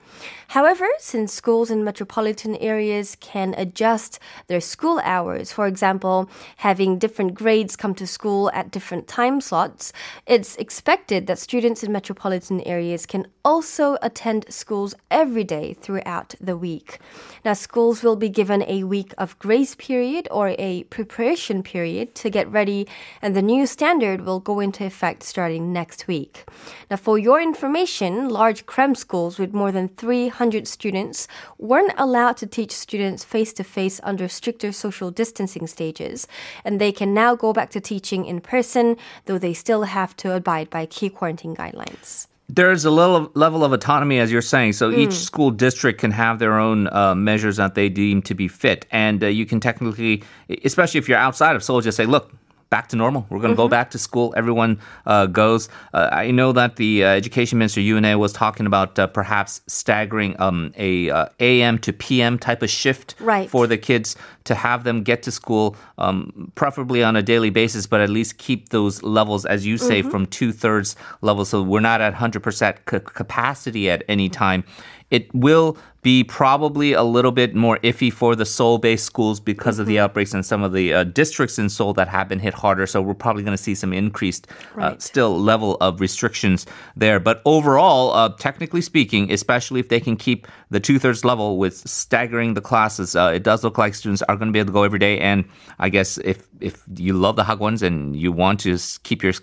However, 0.50 0.88
since 0.98 1.32
schools 1.32 1.70
in 1.70 1.84
metropolitan 1.84 2.56
areas 2.56 3.16
can 3.20 3.54
adjust 3.56 4.18
their 4.48 4.60
school 4.62 5.00
hours, 5.04 5.52
for 5.52 5.68
example, 5.68 6.28
having 6.58 6.98
different 6.98 7.36
grades 7.36 7.76
come 7.76 7.94
to 7.96 8.08
school 8.08 8.50
at 8.52 8.72
different 8.72 9.08
time 9.08 9.42
slots, 9.42 9.94
it's 10.26 10.56
expected 10.56 11.28
that 11.28 11.38
students 11.38 11.84
in 11.84 11.92
metropolitan 11.92 12.62
areas 12.62 13.06
can 13.06 13.28
also 13.46 13.98
attend 14.02 14.46
schools 14.50 14.96
every 15.12 15.44
day 15.44 15.74
throughout 15.74 16.36
the 16.40 16.58
week. 16.58 17.00
Now, 17.44 17.54
schools 17.54 18.04
will 18.04 18.16
be 18.16 18.30
given 18.30 18.64
a 18.68 18.84
week 18.84 19.14
of 19.18 19.38
grace 19.40 19.76
period 19.76 20.28
or 20.32 20.56
a 20.60 20.84
preparation 20.86 21.64
period 21.64 22.16
to 22.16 22.30
get 22.30 22.52
ready, 22.52 22.88
and 23.22 23.36
the 23.36 23.42
new 23.42 23.66
standard 23.66 24.22
will 24.22 24.40
go 24.40 24.60
into 24.60 24.86
effect 24.86 25.24
starting 25.24 25.74
next 25.74 26.08
week. 26.08 26.46
Now, 26.90 26.98
for 26.98 27.18
your 27.18 27.42
information, 27.42 28.30
large 28.30 28.66
cram 28.66 28.96
schools 28.96 29.40
with 29.40 29.54
more 29.54 29.72
than 29.72 29.90
300 29.90 30.68
students 30.68 31.28
weren't 31.58 31.94
allowed 31.98 32.38
to 32.38 32.48
teach 32.48 32.72
students 32.72 33.24
face 33.24 33.54
to 33.54 33.64
face 33.64 34.00
under 34.04 34.28
stricter 34.28 34.72
social 34.72 35.12
distancing 35.12 35.68
stages, 35.68 36.28
and 36.64 36.80
they 36.80 36.92
can 36.92 37.14
now 37.14 37.36
go 37.36 37.54
back 37.54 37.70
to 37.72 37.82
teaching 37.82 38.26
in 38.26 38.42
person, 38.42 38.98
though 39.26 39.38
they 39.38 39.54
still 39.54 39.84
have 39.84 40.16
to 40.18 40.36
abide 40.36 40.70
by 40.70 40.86
key 40.86 41.10
quarantine 41.10 41.56
guidelines 41.56 42.28
there's 42.50 42.84
a 42.84 42.92
little 42.92 43.32
level 43.36 43.64
of 43.64 43.72
autonomy, 43.72 44.20
as 44.20 44.32
you're 44.32 44.42
saying. 44.42 44.74
So 44.74 44.92
mm. 44.92 44.98
each 44.98 45.14
school 45.14 45.52
district 45.52 46.00
can 46.00 46.12
have 46.12 46.40
their 46.40 46.58
own 46.58 46.88
uh, 46.88 47.14
measures 47.16 47.58
that 47.58 47.76
they 47.76 47.90
deem 47.90 48.22
to 48.24 48.34
be 48.34 48.48
fit, 48.48 48.86
and 48.92 49.24
uh, 49.24 49.28
you 49.28 49.46
can 49.46 49.60
technically, 49.60 50.24
especially 50.66 50.98
if 50.98 51.08
you're 51.08 51.18
outside 51.18 51.56
of 51.56 51.64
Seoul, 51.64 51.82
just 51.82 51.96
say, 51.96 52.06
"Look, 52.06 52.34
back 52.70 52.88
to 52.90 52.96
normal. 52.96 53.26
We're 53.30 53.40
going 53.40 53.50
to 53.50 53.54
mm-hmm. 53.54 53.64
go 53.64 53.68
back 53.68 53.92
to 53.92 53.98
school. 53.98 54.34
Everyone 54.38 54.80
uh, 55.06 55.26
goes. 55.26 55.70
Uh, 55.94 56.10
I 56.12 56.32
know 56.32 56.52
that 56.52 56.76
the 56.76 57.04
uh, 57.04 57.08
education 57.08 57.58
minister 57.58 57.82
Yoo 57.82 58.00
Eun-hae 58.00 58.16
was 58.16 58.32
talking 58.32 58.66
about 58.66 58.98
uh, 59.00 59.08
perhaps 59.08 59.62
staggering 59.68 60.40
um, 60.40 60.72
a 60.78 61.10
uh, 61.10 61.26
AM 61.40 61.80
to 61.80 61.94
PM 61.94 62.38
type 62.38 62.62
of 62.62 62.70
shift 62.70 63.16
right. 63.20 63.50
for 63.50 63.66
the 63.66 63.78
kids 63.78 64.16
to 64.44 64.56
have 64.56 64.84
them 64.84 65.04
get 65.04 65.24
to 65.24 65.32
school, 65.32 65.76
um, 65.98 66.52
preferably 66.56 67.04
on 67.04 67.16
a 67.16 67.22
daily 67.22 67.50
basis, 67.50 67.88
but 67.88 68.02
at 68.02 68.10
least 68.10 68.38
keep 68.38 68.70
those 68.70 69.02
levels, 69.04 69.46
as 69.46 69.66
you 69.66 69.78
say, 69.78 70.02
mm-hmm. 70.02 70.10
from 70.10 70.26
two 70.26 70.52
thirds 70.52 70.96
level, 71.22 71.46
so 71.46 71.62
we're 71.62 71.80
not 71.80 72.02
at 72.02 72.14
100% 72.14 72.78
c- 72.90 73.00
capacity 73.00 73.90
at 73.90 74.04
any 74.08 74.30
time. 74.30 74.64
It 75.12 75.34
will 75.34 75.78
be 76.02 76.24
probably 76.24 76.94
a 76.94 77.04
little 77.04 77.32
bit 77.32 77.56
more 77.56 77.78
iffy 77.80 78.12
for 78.12 78.36
the 78.36 78.46
Seoul-based 78.46 79.06
schools 79.06 79.40
because 79.40 79.76
mm-hmm. 79.76 79.82
of 79.82 79.88
the 79.88 79.96
mm-hmm. 79.96 80.06
outbreaks 80.06 80.34
in 80.34 80.44
some 80.44 80.64
of 80.64 80.72
the 80.72 80.94
uh, 80.94 81.04
districts 81.04 81.60
in 81.60 81.70
Seoul 81.70 81.94
that 81.94 82.08
have 82.08 82.30
been 82.30 82.40
hit 82.40 82.54
harder. 82.54 82.88
So 82.88 83.02
we're 83.02 83.14
probably 83.14 83.44
going 83.44 83.58
to 83.58 83.62
see 83.62 83.76
some 83.76 83.92
increased, 83.92 84.48
uh, 84.50 84.54
right. 84.76 84.94
uh, 84.94 85.00
still 85.00 85.40
level 85.40 85.78
of 85.82 86.00
restrictions 86.00 86.66
there. 86.96 87.20
But 87.20 87.42
overall, 87.46 88.14
uh, 88.14 88.30
technically 88.38 88.82
speaking, 88.82 89.32
especially 89.32 89.80
if 89.80 89.90
they 89.90 90.00
can 90.00 90.16
keep 90.16 90.48
the 90.70 90.80
two 90.80 91.00
thirds 91.00 91.26
level 91.26 91.58
with 91.58 91.76
staggering 91.88 92.54
the 92.54 92.62
classes, 92.62 93.16
uh, 93.16 93.32
it 93.36 93.44
does 93.44 93.64
look 93.64 93.78
like 93.78 93.94
students 93.94 94.22
are 94.24 94.36
going 94.36 94.48
to 94.48 94.54
be 94.54 94.60
able 94.60 94.68
to 94.68 94.74
go 94.74 94.84
every 94.84 95.00
day. 95.00 95.20
And 95.20 95.44
I 95.80 95.90
guess 95.90 96.18
if 96.20 96.48
if 96.62 96.84
you 96.96 97.14
love 97.14 97.36
the 97.36 97.44
hagwons 97.44 97.82
and 97.82 98.16
you 98.16 98.32
want 98.32 98.60
to 98.62 98.78
keep 99.04 99.24
your 99.24 99.34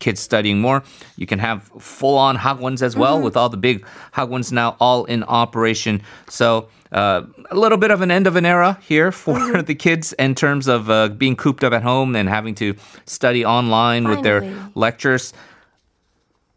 kids 0.00 0.20
studying 0.20 0.60
more, 0.60 0.82
you 1.16 1.26
can 1.26 1.38
have 1.38 1.62
full 1.78 2.18
on 2.18 2.36
hagwons 2.36 2.82
as 2.82 2.96
well 2.96 3.16
mm-hmm. 3.16 3.24
with 3.24 3.36
all 3.36 3.48
the 3.48 3.56
big 3.56 3.86
hagwons 4.12 4.52
now 4.52 4.76
all 4.78 5.04
in 5.06 5.22
operation 5.24 6.02
So 6.28 6.68
uh, 6.92 7.22
a 7.50 7.54
little 7.56 7.78
bit 7.78 7.90
of 7.90 8.00
an 8.00 8.10
end 8.10 8.26
of 8.26 8.36
an 8.36 8.46
era 8.46 8.78
here 8.82 9.12
for 9.12 9.34
Mm-hmm. 9.38 9.62
the 9.66 9.74
kids 9.74 10.12
in 10.14 10.34
terms 10.34 10.66
of 10.68 10.88
uh, 10.90 11.08
being 11.08 11.36
cooped 11.36 11.62
up 11.64 11.72
at 11.72 11.82
home 11.82 12.16
and 12.16 12.28
having 12.28 12.54
to 12.56 12.74
study 13.06 13.44
online 13.44 14.08
with 14.08 14.22
their 14.22 14.40
Finally. 14.40 14.72
lectures. 14.74 15.32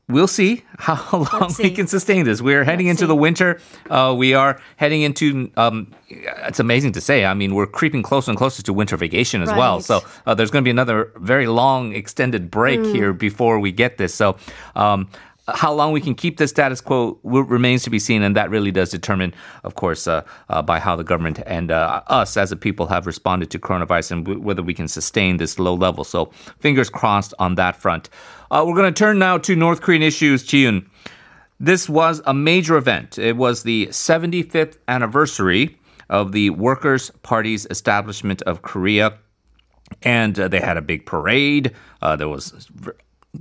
We'll 0.07 0.25
see 0.27 0.63
how 0.79 1.19
long 1.33 1.53
we 1.59 1.69
can 1.69 1.85
sustain 1.85 2.25
this. 2.25 2.41
We're 2.41 2.63
heading 2.63 2.87
Let's 2.87 2.99
into 2.99 3.05
the 3.07 3.15
winter. 3.15 3.59
Uh, 3.91 4.15
we 4.17 4.33
are 4.33 4.59
heading 4.77 5.03
into. 5.03 5.51
Um, 5.55 5.93
it's 6.09 6.59
amazing 6.59 6.93
to 6.93 7.01
say. 7.01 7.25
I 7.25 7.35
mean, 7.35 7.53
we're 7.53 7.67
creeping 7.67 8.01
closer 8.01 8.31
and 8.31 8.37
closer 8.37 8.63
to 8.63 8.73
winter 8.73 8.97
vacation 8.97 9.43
as 9.43 9.49
well. 9.49 9.81
So 9.81 10.01
uh, 10.25 10.33
there's 10.33 10.49
going 10.49 10.63
to 10.63 10.67
be 10.67 10.71
another 10.71 11.11
very 11.17 11.45
long 11.45 11.93
extended 11.93 12.49
break 12.49 12.79
Mm. 12.79 12.91
here 12.95 13.13
before 13.13 13.59
we 13.59 13.71
get 13.71 13.97
this. 13.97 14.13
So. 14.15 14.35
Um, 14.75 15.09
how 15.55 15.73
long 15.73 15.91
we 15.91 16.01
can 16.01 16.15
keep 16.15 16.37
the 16.37 16.47
status 16.47 16.81
quo 16.81 17.19
remains 17.23 17.83
to 17.83 17.89
be 17.89 17.99
seen, 17.99 18.23
and 18.23 18.35
that 18.35 18.49
really 18.49 18.71
does 18.71 18.89
determine, 18.89 19.33
of 19.63 19.75
course, 19.75 20.07
uh, 20.07 20.23
uh, 20.49 20.61
by 20.61 20.79
how 20.79 20.95
the 20.95 21.03
government 21.03 21.39
and 21.45 21.71
uh, 21.71 22.01
us 22.07 22.37
as 22.37 22.51
a 22.51 22.55
people 22.55 22.87
have 22.87 23.05
responded 23.05 23.49
to 23.51 23.59
coronavirus 23.59 24.11
and 24.11 24.25
w- 24.25 24.41
whether 24.41 24.61
we 24.61 24.73
can 24.73 24.87
sustain 24.87 25.37
this 25.37 25.59
low 25.59 25.73
level. 25.73 26.03
So, 26.03 26.25
fingers 26.59 26.89
crossed 26.89 27.33
on 27.39 27.55
that 27.55 27.75
front. 27.75 28.09
Uh, 28.51 28.63
we're 28.67 28.75
going 28.75 28.93
to 28.93 28.97
turn 28.97 29.19
now 29.19 29.37
to 29.37 29.55
North 29.55 29.81
Korean 29.81 30.01
issues, 30.01 30.43
Jiyoon. 30.43 30.87
This 31.59 31.89
was 31.89 32.21
a 32.25 32.33
major 32.33 32.77
event. 32.77 33.17
It 33.17 33.35
was 33.35 33.63
the 33.63 33.87
75th 33.87 34.77
anniversary 34.87 35.77
of 36.09 36.31
the 36.31 36.49
Workers' 36.51 37.11
Party's 37.21 37.67
establishment 37.69 38.41
of 38.43 38.61
Korea. 38.61 39.17
And 40.01 40.39
uh, 40.39 40.47
they 40.47 40.59
had 40.59 40.77
a 40.77 40.81
big 40.81 41.05
parade. 41.05 41.75
Uh, 42.01 42.15
there 42.15 42.29
was 42.29 42.69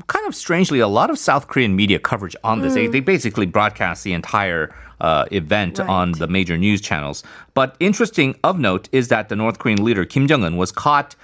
kind 0.07 0.27
of 0.27 0.35
strangely 0.35 0.81
a 0.81 0.89
lot 0.89 1.11
of 1.11 1.19
South 1.19 1.49
Korean 1.49 1.75
media 1.75 1.99
coverage 1.99 2.37
on 2.45 2.61
this. 2.61 2.75
They, 2.75 2.87
they 2.87 3.01
basically 3.01 3.47
broadcast 3.47 4.05
the 4.05 4.13
entire 4.13 4.75
uh, 5.01 5.25
event 5.33 5.81
on 5.81 6.13
the 6.13 6.27
major 6.27 6.57
news 6.59 6.81
channels. 6.81 7.23
But 7.55 7.77
interesting 7.81 8.37
of 8.45 8.59
note 8.59 8.89
is 8.93 9.09
that 9.09 9.29
the 9.29 9.37
North 9.37 9.59
Korean 9.59 9.83
leader 9.83 10.05
Kim 10.05 10.27
Jong 10.29 10.45
Un 10.45 10.57
was 10.57 10.73
caught 10.73 11.17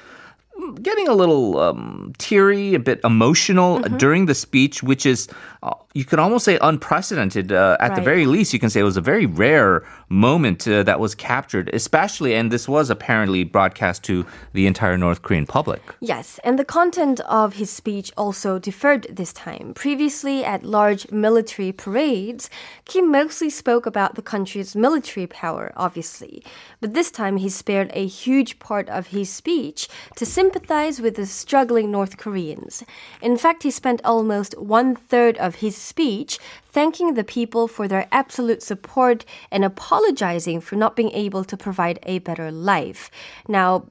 getting 0.81 1.09
a 1.09 1.13
little 1.13 1.59
um, 1.59 2.13
teary, 2.19 2.75
a 2.75 2.79
bit 2.79 3.01
emotional 3.05 3.81
Mm-hmm. 3.81 3.97
during 3.97 4.27
the 4.27 4.35
speech, 4.35 4.83
which 4.83 5.05
is, 5.05 5.29
uh, 5.63 5.75
you 5.95 6.05
could 6.05 6.19
almost 6.19 6.45
say, 6.45 6.59
unprecedented. 6.63 7.51
Uh, 7.53 7.77
at 7.81 7.95
the 7.97 8.01
very 8.01 8.25
least, 8.25 8.53
you 8.53 8.59
can 8.59 8.71
say 8.71 8.81
it 8.81 8.85
was 8.85 8.97
a 8.97 9.01
very 9.01 9.27
rare 9.27 9.85
moment 10.09 10.67
uh, 10.67 10.83
that 10.83 11.01
was 11.01 11.15
captured, 11.15 11.71
especially, 11.73 12.35
and 12.35 12.51
this 12.51 12.69
was 12.69 12.91
apparently 12.91 13.45
broadcast 13.45 14.03
to 14.05 14.27
the 14.53 14.67
entire 14.67 14.97
North 14.97 15.23
Korean 15.23 15.47
public. 15.47 15.83
Yes, 16.01 16.39
and 16.45 16.59
the 16.59 16.65
content 16.65 17.21
of 17.21 17.55
his 17.55 17.71
speech 17.71 18.13
also 18.17 18.59
differed 18.59 19.07
this 19.11 19.33
time. 19.33 19.73
Previously, 19.75 20.45
at 20.45 20.63
large 20.63 21.11
military 21.11 21.73
parades, 21.73 22.51
Kim 22.85 23.11
mostly 23.11 23.51
spoke 23.51 23.87
about 23.87 24.15
the 24.15 24.23
country's 24.23 24.77
military 24.77 25.27
power, 25.27 25.73
obviously. 25.77 26.43
But 26.81 26.95
this 26.95 27.11
time, 27.11 27.39
he 27.39 27.49
spared 27.49 27.91
a 27.95 28.07
huge 28.07 28.59
part 28.59 28.89
of 28.89 29.09
his 29.09 29.31
speech 29.31 29.89
to 30.17 30.27
sympathize 30.27 31.01
with 31.01 31.17
the 31.17 31.27
struggling 31.27 31.91
North 31.91 32.17
Koreans. 32.17 32.83
In 33.21 33.37
fact, 33.37 33.63
he 33.63 33.71
spent 33.71 34.01
almost 34.05 34.59
one 34.59 34.95
third 34.95 35.37
of 35.39 35.57
his 35.57 35.77
speech 35.77 36.39
thanking 36.75 37.15
the 37.15 37.23
people 37.23 37.69
for 37.69 37.87
their 37.87 38.07
absolute 38.11 38.63
support 38.63 39.25
and 39.51 39.65
apologizing 39.65 40.61
for 40.61 40.75
not 40.75 40.97
being 40.97 41.13
able 41.13 41.45
to 41.45 41.57
provide 41.57 42.01
a 42.03 42.19
better 42.19 42.51
life. 42.51 43.11
Now, 43.47 43.87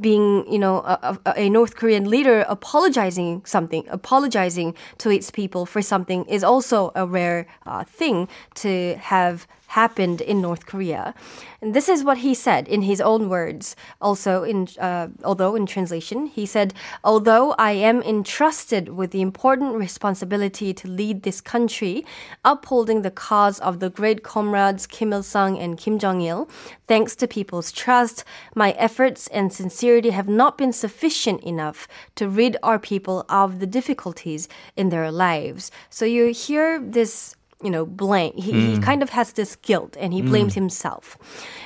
being, 0.00 0.50
you 0.52 0.58
know, 0.58 0.76
a, 0.80 1.18
a, 1.34 1.48
North 1.48 1.74
Korean 1.74 2.08
leader 2.10 2.44
apologizing 2.48 3.42
something, 3.44 3.84
apologizing 3.88 4.74
to 4.98 5.10
its 5.10 5.30
people 5.30 5.66
for 5.66 5.80
something 5.82 6.24
is 6.26 6.44
also 6.44 6.92
a 6.94 7.06
rare 7.06 7.46
uh, 7.66 7.84
thing 7.84 8.28
to 8.56 8.96
have 8.96 9.48
happened 9.68 10.20
in 10.20 10.40
North 10.40 10.66
Korea. 10.66 11.14
And 11.60 11.74
this 11.74 11.88
is 11.88 12.04
what 12.04 12.18
he 12.18 12.34
said 12.34 12.68
in 12.68 12.82
his 12.82 13.00
own 13.00 13.28
words. 13.28 13.76
Also, 14.00 14.42
in 14.44 14.68
uh, 14.78 15.08
although 15.24 15.54
in 15.54 15.66
translation, 15.66 16.26
he 16.26 16.46
said, 16.46 16.72
"Although 17.02 17.54
I 17.58 17.72
am 17.72 18.02
entrusted 18.02 18.88
with 18.88 19.10
the 19.10 19.20
important 19.20 19.74
responsibility 19.74 20.72
to 20.72 20.88
lead 20.88 21.22
this 21.22 21.40
country, 21.40 22.06
upholding 22.44 23.02
the 23.02 23.10
cause 23.10 23.58
of 23.60 23.80
the 23.80 23.90
great 23.90 24.22
comrades 24.22 24.86
Kim 24.86 25.12
Il 25.12 25.22
Sung 25.22 25.58
and 25.58 25.76
Kim 25.76 25.98
Jong 25.98 26.20
Il, 26.22 26.48
thanks 26.86 27.16
to 27.16 27.26
people's 27.26 27.72
trust, 27.72 28.24
my 28.54 28.70
efforts 28.72 29.26
and 29.28 29.52
sincerity 29.52 30.10
have 30.10 30.28
not 30.28 30.56
been 30.56 30.72
sufficient 30.72 31.42
enough 31.42 31.88
to 32.14 32.28
rid 32.28 32.56
our 32.62 32.78
people 32.78 33.24
of 33.28 33.58
the 33.58 33.66
difficulties 33.66 34.48
in 34.76 34.88
their 34.88 35.10
lives." 35.10 35.70
So 35.90 36.04
you 36.04 36.32
hear 36.32 36.78
this 36.78 37.34
you 37.62 37.70
know, 37.70 37.84
blame. 37.84 38.32
He, 38.36 38.52
he 38.52 38.76
mm. 38.76 38.82
kind 38.82 39.02
of 39.02 39.10
has 39.10 39.32
this 39.32 39.56
guilt 39.56 39.96
and 39.98 40.12
he 40.12 40.22
blames 40.22 40.52
mm. 40.52 40.62
himself. 40.62 41.18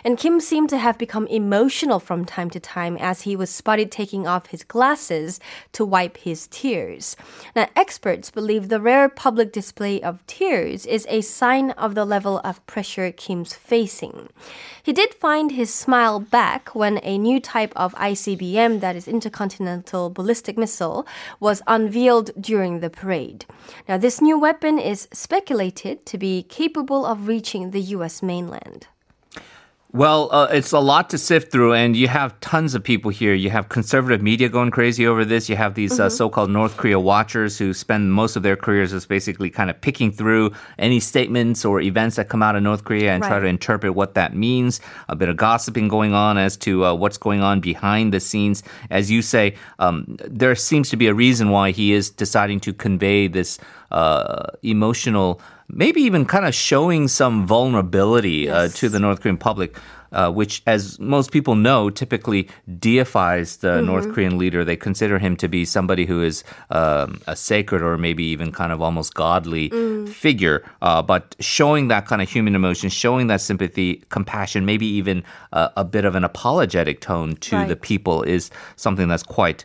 And 0.04 0.16
Kim 0.16 0.40
seemed 0.40 0.70
to 0.70 0.78
have 0.78 0.96
become 0.96 1.26
emotional 1.26 2.00
from 2.00 2.24
time 2.24 2.48
to 2.50 2.60
time 2.60 2.96
as 2.96 3.22
he 3.22 3.36
was 3.36 3.50
spotted 3.50 3.92
taking 3.92 4.26
off 4.26 4.46
his 4.46 4.64
glasses 4.64 5.38
to 5.72 5.84
wipe 5.84 6.16
his 6.16 6.46
tears. 6.46 7.14
Now, 7.54 7.68
experts 7.76 8.30
believe 8.30 8.68
the 8.68 8.80
rare 8.80 9.10
public 9.10 9.52
display 9.52 10.00
of 10.00 10.26
tears 10.26 10.86
is 10.86 11.06
a 11.10 11.20
sign 11.20 11.72
of 11.72 11.94
the 11.94 12.06
level 12.06 12.40
of 12.42 12.66
pressure 12.66 13.12
Kim's 13.12 13.52
facing. 13.52 14.30
He 14.82 14.94
did 14.94 15.12
find 15.12 15.52
his 15.52 15.72
smile 15.72 16.20
back 16.20 16.74
when 16.74 17.00
a 17.02 17.18
new 17.18 17.38
type 17.38 17.72
of 17.76 17.94
ICBM, 17.96 18.80
that 18.80 18.96
is 18.96 19.06
intercontinental 19.06 20.08
ballistic 20.08 20.56
missile, 20.56 21.06
was 21.38 21.60
unveiled 21.66 22.30
during 22.40 22.80
the 22.80 22.90
parade. 22.90 23.44
Now, 23.86 23.98
this 23.98 24.22
new 24.22 24.38
weapon 24.38 24.78
is 24.78 25.06
speculated 25.12 25.81
to 25.82 26.18
be 26.18 26.42
capable 26.44 27.04
of 27.04 27.26
reaching 27.26 27.70
the 27.70 27.80
US 27.80 28.22
mainland. 28.22 28.86
Well, 29.94 30.30
uh, 30.32 30.48
it's 30.50 30.72
a 30.72 30.78
lot 30.78 31.10
to 31.10 31.18
sift 31.18 31.52
through, 31.52 31.74
and 31.74 31.94
you 31.94 32.08
have 32.08 32.40
tons 32.40 32.74
of 32.74 32.82
people 32.82 33.10
here. 33.10 33.34
You 33.34 33.50
have 33.50 33.68
conservative 33.68 34.22
media 34.22 34.48
going 34.48 34.70
crazy 34.70 35.06
over 35.06 35.22
this. 35.22 35.50
You 35.50 35.56
have 35.56 35.74
these 35.74 36.00
uh, 36.00 36.08
so-called 36.08 36.48
North 36.48 36.78
Korea 36.78 36.98
watchers 36.98 37.58
who 37.58 37.74
spend 37.74 38.10
most 38.10 38.34
of 38.34 38.42
their 38.42 38.56
careers 38.56 38.94
as 38.94 39.04
basically 39.04 39.50
kind 39.50 39.68
of 39.68 39.78
picking 39.82 40.10
through 40.10 40.52
any 40.78 40.98
statements 40.98 41.62
or 41.62 41.82
events 41.82 42.16
that 42.16 42.30
come 42.30 42.42
out 42.42 42.56
of 42.56 42.62
North 42.62 42.84
Korea 42.84 43.12
and 43.12 43.22
try 43.22 43.38
to 43.38 43.44
interpret 43.44 43.94
what 43.94 44.14
that 44.14 44.34
means. 44.34 44.80
A 45.10 45.14
bit 45.14 45.28
of 45.28 45.36
gossiping 45.36 45.88
going 45.88 46.14
on 46.14 46.38
as 46.38 46.56
to 46.58 46.86
uh, 46.86 46.94
what's 46.94 47.18
going 47.18 47.42
on 47.42 47.60
behind 47.60 48.14
the 48.14 48.20
scenes. 48.20 48.62
As 48.88 49.10
you 49.10 49.20
say, 49.20 49.56
um, 49.78 50.16
there 50.24 50.54
seems 50.54 50.88
to 50.88 50.96
be 50.96 51.08
a 51.08 51.14
reason 51.14 51.50
why 51.50 51.70
he 51.70 51.92
is 51.92 52.08
deciding 52.08 52.60
to 52.60 52.72
convey 52.72 53.26
this 53.26 53.58
uh, 53.90 54.46
emotional, 54.62 55.38
maybe 55.72 56.02
even 56.02 56.24
kind 56.24 56.44
of 56.44 56.54
showing 56.54 57.08
some 57.08 57.46
vulnerability 57.46 58.48
uh, 58.48 58.68
to 58.68 58.88
the 58.88 59.00
North 59.00 59.20
Korean 59.20 59.38
public. 59.38 59.76
Uh, 60.12 60.30
which, 60.30 60.62
as 60.66 60.98
most 61.00 61.32
people 61.32 61.54
know, 61.54 61.88
typically 61.88 62.46
deifies 62.78 63.56
the 63.60 63.80
North 63.80 64.12
Korean 64.12 64.36
leader. 64.36 64.62
They 64.62 64.76
consider 64.76 65.18
him 65.18 65.36
to 65.38 65.48
be 65.48 65.64
somebody 65.64 66.04
who 66.04 66.22
is 66.22 66.44
um, 66.68 67.22
a 67.26 67.34
sacred 67.34 67.80
or 67.80 67.96
maybe 67.96 68.22
even 68.24 68.52
kind 68.52 68.72
of 68.72 68.82
almost 68.82 69.14
godly 69.14 69.70
figure. 70.06 70.62
Uh, 70.82 71.00
but 71.00 71.34
showing 71.40 71.88
that 71.88 72.04
kind 72.06 72.20
of 72.20 72.28
human 72.28 72.54
emotion, 72.54 72.90
showing 72.90 73.28
that 73.28 73.40
sympathy, 73.40 74.04
compassion, 74.10 74.66
maybe 74.66 74.84
even 74.84 75.24
uh, 75.54 75.70
a 75.78 75.84
bit 75.84 76.04
of 76.04 76.14
an 76.14 76.24
apologetic 76.24 77.00
tone 77.00 77.34
to 77.36 77.64
the 77.64 77.74
people 77.74 78.22
is 78.22 78.50
something 78.76 79.08
that's 79.08 79.22
quite 79.22 79.64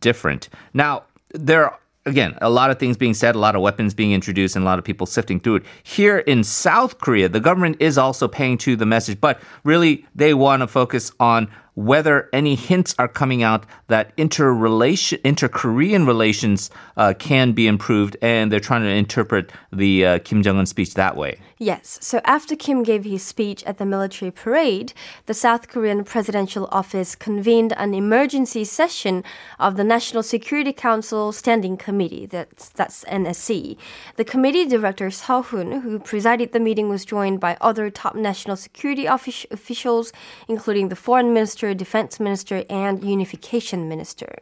different. 0.00 0.48
Now, 0.72 1.04
there 1.34 1.72
again, 2.06 2.36
a 2.40 2.50
lot 2.50 2.70
of 2.70 2.78
things 2.78 2.96
being 2.96 3.14
said, 3.14 3.34
a 3.34 3.38
lot 3.38 3.56
of 3.56 3.62
weapons 3.62 3.94
being 3.94 4.12
introduced, 4.12 4.56
and 4.56 4.64
a 4.64 4.66
lot 4.66 4.78
of 4.78 4.84
people 4.84 5.06
sifting 5.06 5.40
through 5.40 5.56
it. 5.56 5.64
Here 5.82 6.18
in 6.18 6.44
South 6.44 6.98
Korea, 6.98 7.28
the 7.28 7.40
government 7.40 7.76
is 7.80 7.98
also 7.98 8.28
paying 8.28 8.58
to 8.58 8.76
the 8.76 8.86
message, 8.86 9.20
but 9.20 9.40
really 9.64 10.06
they 10.14 10.34
want 10.34 10.60
to 10.60 10.66
focus 10.66 11.12
on 11.18 11.50
whether 11.74 12.28
any 12.32 12.54
hints 12.54 12.94
are 12.98 13.08
coming 13.08 13.42
out 13.42 13.66
that 13.88 14.12
interrelation, 14.16 15.18
inter-Korean 15.24 16.06
relations 16.06 16.70
uh, 16.96 17.14
can 17.18 17.52
be 17.52 17.66
improved, 17.66 18.16
and 18.22 18.50
they're 18.50 18.60
trying 18.60 18.82
to 18.82 18.88
interpret 18.88 19.50
the 19.72 20.06
uh, 20.06 20.18
Kim 20.20 20.42
Jong 20.42 20.58
Un 20.58 20.66
speech 20.66 20.94
that 20.94 21.16
way. 21.16 21.38
Yes, 21.58 21.98
so 22.02 22.20
after 22.24 22.56
Kim 22.56 22.82
gave 22.82 23.04
his 23.04 23.22
speech 23.22 23.64
at 23.64 23.78
the 23.78 23.86
military 23.86 24.30
parade, 24.30 24.92
the 25.26 25.34
South 25.34 25.68
Korean 25.68 26.04
presidential 26.04 26.68
office 26.70 27.14
convened 27.14 27.72
an 27.76 27.94
emergency 27.94 28.64
session 28.64 29.24
of 29.58 29.76
the 29.76 29.84
National 29.84 30.22
Security 30.22 30.72
Council 30.72 31.32
Standing 31.32 31.76
Committee, 31.76 32.26
that's, 32.26 32.68
that's 32.70 33.04
NSC. 33.04 33.76
The 34.16 34.24
committee 34.24 34.66
director 34.66 35.08
Seo 35.08 35.44
Hoon, 35.46 35.80
who 35.80 35.98
presided 35.98 36.52
the 36.52 36.60
meeting, 36.60 36.88
was 36.88 37.04
joined 37.04 37.40
by 37.40 37.56
other 37.60 37.88
top 37.88 38.14
national 38.14 38.56
security 38.56 39.04
offic- 39.04 39.50
officials, 39.50 40.12
including 40.48 40.88
the 40.88 40.96
foreign 40.96 41.32
minister 41.32 41.63
minister, 41.64 41.84
defense 41.84 42.20
minister, 42.20 42.64
and 42.68 43.02
unification 43.02 43.88
minister. 43.88 44.36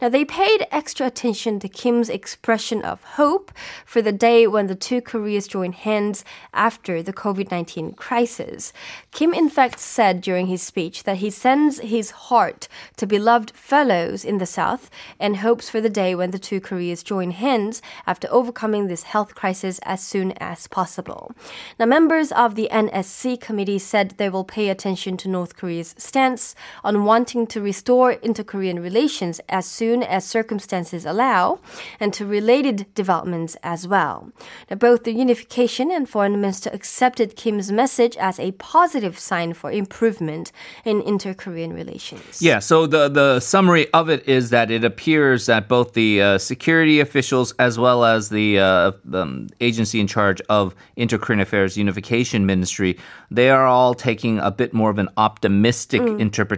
Now, 0.00 0.08
they 0.08 0.24
paid 0.24 0.66
extra 0.70 1.06
attention 1.06 1.58
to 1.60 1.68
Kim's 1.68 2.08
expression 2.08 2.82
of 2.82 3.02
hope 3.18 3.50
for 3.84 4.02
the 4.02 4.12
day 4.12 4.46
when 4.46 4.68
the 4.68 4.74
two 4.74 5.00
Koreas 5.00 5.48
join 5.48 5.72
hands 5.72 6.24
after 6.54 7.02
the 7.02 7.12
COVID 7.12 7.50
19 7.50 7.94
crisis. 7.94 8.72
Kim, 9.10 9.34
in 9.34 9.48
fact, 9.48 9.80
said 9.80 10.20
during 10.20 10.46
his 10.46 10.62
speech 10.62 11.02
that 11.04 11.18
he 11.18 11.30
sends 11.30 11.80
his 11.80 12.10
heart 12.28 12.68
to 12.96 13.06
beloved 13.06 13.50
fellows 13.50 14.24
in 14.24 14.38
the 14.38 14.46
South 14.46 14.90
and 15.18 15.38
hopes 15.38 15.68
for 15.68 15.80
the 15.80 15.90
day 15.90 16.14
when 16.14 16.30
the 16.30 16.38
two 16.38 16.60
Koreas 16.60 17.02
join 17.02 17.32
hands 17.32 17.82
after 18.06 18.28
overcoming 18.30 18.86
this 18.86 19.04
health 19.04 19.34
crisis 19.34 19.80
as 19.82 20.02
soon 20.02 20.32
as 20.38 20.68
possible. 20.68 21.32
Now, 21.78 21.86
members 21.86 22.30
of 22.32 22.54
the 22.54 22.68
NSC 22.70 23.40
committee 23.40 23.78
said 23.78 24.10
they 24.10 24.30
will 24.30 24.44
pay 24.44 24.68
attention 24.68 25.16
to 25.18 25.28
North 25.28 25.56
Korea's 25.56 25.94
stance 25.98 26.54
on 26.84 27.04
wanting 27.04 27.46
to 27.48 27.60
restore 27.60 28.12
inter 28.12 28.44
Korean 28.44 28.80
relations 28.80 29.40
as 29.48 29.66
soon 29.66 30.02
as 30.02 30.24
circumstances 30.24 31.04
allow 31.04 31.60
and 31.98 32.12
to 32.14 32.26
related 32.26 32.86
developments 32.94 33.56
as 33.62 33.86
well. 33.86 34.30
Now, 34.68 34.76
both 34.76 35.04
the 35.04 35.12
unification 35.12 35.90
and 35.90 36.08
foreign 36.08 36.40
minister 36.40 36.70
accepted 36.72 37.36
Kim's 37.36 37.72
message 37.72 38.16
as 38.16 38.38
a 38.38 38.52
positive 38.52 39.18
sign 39.18 39.54
for 39.54 39.70
improvement 39.70 40.52
in 40.84 41.00
inter 41.02 41.34
Korean 41.34 41.72
relations. 41.72 42.42
Yeah, 42.42 42.58
so 42.58 42.86
the, 42.86 43.08
the 43.08 43.40
summary 43.40 43.92
of 43.92 44.08
it 44.08 44.28
is 44.28 44.50
that 44.50 44.70
it 44.70 44.84
appears 44.84 45.46
that 45.46 45.68
both 45.68 45.94
the 45.94 46.22
uh, 46.22 46.38
security 46.38 47.00
officials 47.00 47.52
as 47.58 47.78
well 47.78 48.04
as 48.04 48.28
the 48.28 48.58
uh, 48.58 48.92
um, 49.12 49.48
agency 49.60 50.00
in 50.00 50.06
charge 50.06 50.40
of 50.48 50.74
inter 50.96 51.18
Korean 51.18 51.40
affairs 51.40 51.76
unification 51.76 52.46
ministry, 52.46 52.98
they 53.30 53.50
are 53.50 53.66
all 53.66 53.94
taking 53.94 54.38
a 54.38 54.50
bit 54.50 54.72
more 54.72 54.90
of 54.90 54.98
an 54.98 55.08
optimistic 55.16 56.00
mm. 56.02 56.20
interpretation 56.20 56.49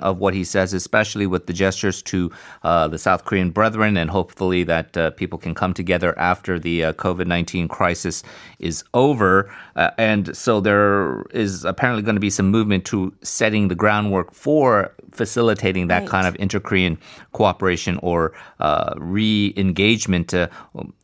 of 0.00 0.18
what 0.18 0.34
he 0.34 0.44
says, 0.44 0.72
especially 0.72 1.26
with 1.26 1.46
the 1.46 1.52
gestures 1.52 2.02
to 2.02 2.30
uh, 2.62 2.88
the 2.88 2.98
South 2.98 3.24
Korean 3.24 3.50
brethren, 3.50 3.96
and 3.96 4.10
hopefully 4.10 4.64
that 4.64 4.96
uh, 4.96 5.10
people 5.10 5.38
can 5.38 5.54
come 5.54 5.74
together 5.74 6.18
after 6.18 6.58
the 6.58 6.84
uh, 6.84 6.92
COVID 6.94 7.26
19 7.26 7.68
crisis 7.68 8.22
is 8.58 8.84
over. 8.94 9.52
Uh, 9.76 9.90
and 9.98 10.36
so 10.36 10.60
there 10.60 11.22
is 11.30 11.64
apparently 11.64 12.02
going 12.02 12.16
to 12.16 12.20
be 12.20 12.30
some 12.30 12.50
movement 12.50 12.84
to 12.86 13.12
setting 13.22 13.68
the 13.68 13.74
groundwork 13.74 14.32
for 14.32 14.92
facilitating 15.12 15.88
that 15.88 16.00
right. 16.00 16.08
kind 16.08 16.26
of 16.26 16.36
inter 16.38 16.60
Korean 16.60 16.98
cooperation 17.32 17.98
or 18.02 18.32
uh, 18.60 18.94
re 18.96 19.52
engagement 19.56 20.34
uh, 20.34 20.48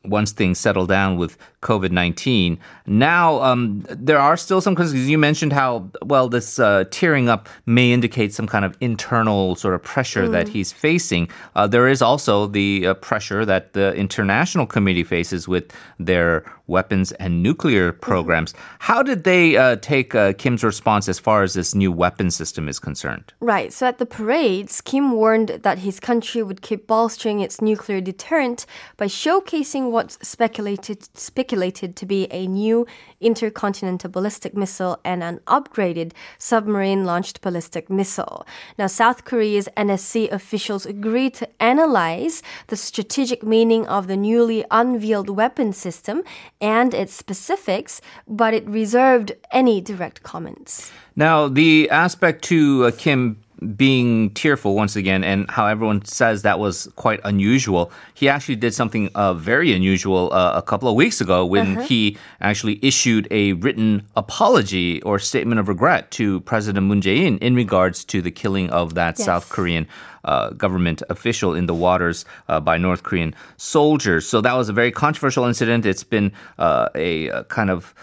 once 0.05 0.33
things 0.33 0.59
settle 0.59 0.87
down 0.87 1.17
with 1.17 1.39
COVID 1.63 1.91
19. 1.91 2.59
Now, 2.87 3.41
um, 3.43 3.85
there 3.89 4.19
are 4.19 4.37
still 4.37 4.61
some 4.61 4.75
concerns. 4.75 5.09
You 5.09 5.19
mentioned 5.19 5.53
how, 5.53 5.91
well, 6.05 6.29
this 6.29 6.59
uh, 6.59 6.85
tearing 6.91 7.29
up 7.29 7.49
may 7.67 7.93
indicate 7.93 8.32
some 8.33 8.47
kind 8.47 8.65
of 8.65 8.77
internal 8.81 9.55
sort 9.55 9.75
of 9.75 9.83
pressure 9.83 10.25
mm. 10.25 10.33
that 10.33 10.49
he's 10.49 10.73
facing. 10.73 11.29
Uh, 11.55 11.67
there 11.67 11.89
is 11.89 12.03
also 12.03 12.47
the 12.47 12.87
uh, 12.87 12.95
pressure 12.95 13.45
that 13.45 13.73
the 13.73 13.95
international 13.95 14.67
community 14.67 15.05
faces 15.05 15.47
with 15.47 15.73
their 15.99 16.45
weapons 16.73 17.13
and 17.13 17.43
nuclear 17.43 17.93
mm-hmm. 17.93 18.01
programs. 18.01 18.55
How 18.81 19.03
did 19.05 19.23
they 19.23 19.57
uh, 19.57 19.77
take 19.77 20.15
uh, 20.17 20.33
Kim's 20.33 20.65
response 20.65 21.09
as 21.09 21.21
far 21.21 21.45
as 21.45 21.55
this 21.55 21.75
new 21.75 21.93
weapon 21.93 22.31
system 22.31 22.69
is 22.69 22.81
concerned? 22.81 23.33
Right. 23.39 23.73
So 23.73 23.87
at 23.87 23.99
the 23.99 24.07
parades, 24.07 24.81
Kim 24.81 25.13
warned 25.13 25.51
that 25.63 25.79
his 25.79 26.01
country 26.01 26.43
would 26.43 26.63
keep 26.63 26.89
bolstering 26.89 27.39
its 27.39 27.61
nuclear 27.61 28.01
deterrent 28.01 28.67
by 28.97 29.07
showcasing 29.07 29.93
what's 29.93 30.19
speculated 30.27 30.99
speculated 31.17 31.95
to 31.97 32.07
be 32.07 32.27
a 32.33 32.47
new 32.47 32.87
intercontinental 33.21 34.11
ballistic 34.11 34.57
missile 34.57 34.99
and 35.05 35.23
an 35.23 35.39
upgraded 35.47 36.13
submarine 36.39 37.05
launched 37.05 37.41
ballistic 37.41 37.91
missile. 37.91 38.47
Now, 38.79 38.87
South 38.87 39.25
Korea's 39.25 39.69
NSC 39.77 40.31
officials 40.33 40.87
agreed 40.87 41.35
to 41.35 41.49
analyze 41.63 42.43
the 42.69 42.77
strategic 42.77 43.43
meaning 43.43 43.87
of 43.87 44.07
the 44.07 44.17
newly 44.17 44.65
unveiled 44.71 45.29
weapon 45.29 45.73
system 45.73 46.23
and 46.63 46.95
its 46.95 47.13
specifics, 47.13 48.01
but 48.27 48.55
it 48.55 48.67
reserved 48.67 49.33
any 49.51 49.81
direct 49.81 50.23
comments. 50.23 50.91
Now, 51.17 51.49
the 51.49 51.91
aspect 51.91 52.43
to 52.45 52.87
uh, 52.87 52.91
Kim 52.97 53.42
being 53.69 54.31
tearful 54.31 54.75
once 54.75 54.97
again 54.97 55.25
and 55.25 55.51
how 55.51 55.67
everyone 55.67 56.05
says 56.05 56.43
that 56.43 56.59
was 56.59 56.89
quite 56.97 57.21
unusual. 57.25 57.91
He 58.15 58.29
actually 58.29 58.57
did 58.57 58.75
something 58.75 59.09
uh, 59.15 59.35
very 59.35 59.73
unusual 59.73 60.33
uh, 60.33 60.53
a 60.55 60.63
couple 60.63 60.89
of 60.89 60.95
weeks 60.95 61.21
ago 61.21 61.45
when 61.45 61.79
uh-huh. 61.79 61.87
he 61.87 62.17
actually 62.41 62.79
issued 62.83 63.29
a 63.31 63.55
written 63.55 64.07
apology 64.17 65.03
or 65.03 65.19
statement 65.19 65.61
of 65.61 65.69
regret 65.69 66.11
to 66.13 66.41
President 66.41 66.87
Moon 66.87 67.01
Jae-in 67.01 67.39
in 67.39 67.55
regards 67.55 68.05
to 68.07 68.23
the 68.23 68.31
killing 68.31 68.71
of 68.71 68.95
that 68.95 69.19
yes. 69.19 69.27
South 69.27 69.49
Korean 69.49 69.87
uh, 70.25 70.51
government 70.51 71.03
official 71.11 71.55
in 71.55 71.67
the 71.67 71.75
waters 71.75 72.25
uh, 72.49 72.61
by 72.61 72.79
North 72.79 73.03
Korean 73.03 73.35
soldiers. 73.57 74.27
So 74.27 74.41
that 74.41 74.55
was 74.55 74.69
a 74.69 74.73
very 74.73 74.93
controversial 74.93 75.45
incident. 75.45 75.85
It's 75.85 76.05
been 76.05 76.33
uh, 76.59 76.89
a, 76.95 77.29
a 77.29 77.45
kind 77.45 77.71
of 77.71 77.95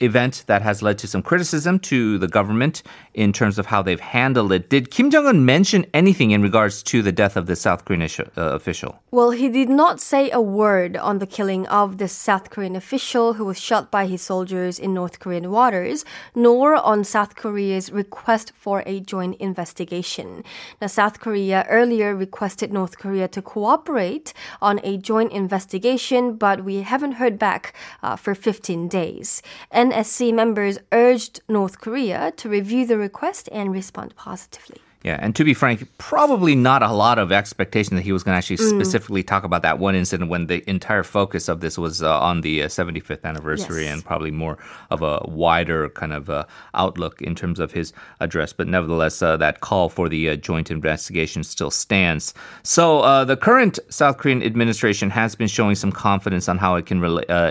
event 0.00 0.44
that 0.46 0.62
has 0.62 0.82
led 0.82 0.98
to 0.98 1.06
some 1.06 1.22
criticism 1.22 1.78
to 1.78 2.18
the 2.18 2.28
government 2.28 2.82
in 3.14 3.32
terms 3.32 3.58
of 3.58 3.66
how 3.66 3.82
they've 3.82 4.00
handled 4.00 4.52
it. 4.52 4.70
Did 4.70 4.90
Kim 4.90 5.10
Jong 5.10 5.26
un 5.26 5.44
mention 5.44 5.84
anything 5.92 6.30
in 6.30 6.42
regards 6.42 6.82
to 6.84 7.02
the 7.02 7.12
death 7.12 7.36
of 7.36 7.46
the 7.46 7.56
South 7.56 7.84
Korean 7.84 8.02
uh, 8.02 8.26
official? 8.36 9.00
Well, 9.10 9.30
he 9.30 9.48
did 9.48 9.68
not 9.68 10.00
say 10.00 10.30
a 10.30 10.40
word 10.40 10.96
on 10.96 11.18
the 11.18 11.26
killing 11.26 11.66
of 11.66 11.98
the 11.98 12.08
South 12.08 12.50
Korean 12.50 12.76
official 12.76 13.34
who 13.34 13.44
was 13.44 13.58
shot 13.60 13.90
by 13.90 14.06
his 14.06 14.22
soldiers 14.22 14.78
in 14.78 14.94
North 14.94 15.18
Korean 15.18 15.50
waters, 15.50 16.04
nor 16.34 16.76
on 16.76 17.04
South 17.04 17.34
Korea's 17.34 17.90
request 17.90 18.52
for 18.54 18.82
a 18.86 19.00
joint 19.00 19.36
investigation. 19.40 20.44
Now, 20.80 20.86
South 20.86 21.20
Korea 21.20 21.66
earlier 21.68 22.14
requested 22.14 22.72
North 22.72 22.98
Korea 22.98 23.28
to 23.28 23.42
cooperate 23.42 24.32
on 24.62 24.80
a 24.84 24.96
joint 24.96 25.32
investigation, 25.32 26.36
but 26.36 26.64
we 26.64 26.82
haven't 26.82 27.12
heard 27.12 27.38
back 27.38 27.74
uh, 28.02 28.16
for 28.16 28.34
15 28.34 28.88
days. 28.88 29.42
And 29.70 29.87
NSC 29.90 30.34
members 30.34 30.78
urged 30.92 31.40
North 31.48 31.80
Korea 31.80 32.32
to 32.36 32.48
review 32.48 32.86
the 32.86 32.98
request 32.98 33.48
and 33.52 33.72
respond 33.72 34.14
positively. 34.16 34.78
Yeah, 35.04 35.16
and 35.20 35.34
to 35.36 35.44
be 35.44 35.54
frank, 35.54 35.88
probably 35.98 36.56
not 36.56 36.82
a 36.82 36.92
lot 36.92 37.20
of 37.20 37.30
expectation 37.30 37.94
that 37.94 38.02
he 38.02 38.10
was 38.10 38.24
going 38.24 38.34
to 38.34 38.36
actually 38.38 38.56
mm. 38.56 38.68
specifically 38.68 39.22
talk 39.22 39.44
about 39.44 39.62
that 39.62 39.78
one 39.78 39.94
incident 39.94 40.28
when 40.28 40.48
the 40.48 40.68
entire 40.68 41.04
focus 41.04 41.48
of 41.48 41.60
this 41.60 41.78
was 41.78 42.02
uh, 42.02 42.20
on 42.20 42.40
the 42.40 42.64
uh, 42.64 42.66
75th 42.66 43.22
anniversary 43.22 43.84
yes. 43.84 43.94
and 43.94 44.04
probably 44.04 44.32
more 44.32 44.58
of 44.90 45.00
a 45.02 45.20
wider 45.28 45.88
kind 45.90 46.12
of 46.12 46.28
uh, 46.28 46.44
outlook 46.74 47.22
in 47.22 47.36
terms 47.36 47.60
of 47.60 47.70
his 47.70 47.92
address. 48.18 48.52
But 48.52 48.66
nevertheless, 48.66 49.22
uh, 49.22 49.36
that 49.36 49.60
call 49.60 49.88
for 49.88 50.08
the 50.08 50.30
uh, 50.30 50.36
joint 50.36 50.68
investigation 50.68 51.44
still 51.44 51.70
stands. 51.70 52.34
So 52.64 52.98
uh, 53.00 53.24
the 53.24 53.36
current 53.36 53.78
South 53.90 54.18
Korean 54.18 54.42
administration 54.42 55.10
has 55.10 55.36
been 55.36 55.48
showing 55.48 55.76
some 55.76 55.92
confidence 55.92 56.48
on 56.48 56.58
how 56.58 56.74
it 56.74 56.86
can 56.86 57.04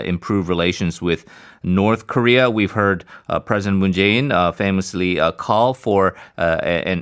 improve 0.04 0.50
relations 0.50 1.00
with 1.00 1.24
North 1.62 2.06
Korea. 2.06 2.50
We've 2.50 2.72
heard 2.72 3.04
uh, 3.28 3.40
President 3.40 3.80
Moon 3.80 3.92
Jae-in 3.92 4.32
uh, 4.32 4.52
famously 4.52 5.20
uh, 5.20 5.32
call 5.32 5.74
for 5.74 6.16
uh, 6.36 6.58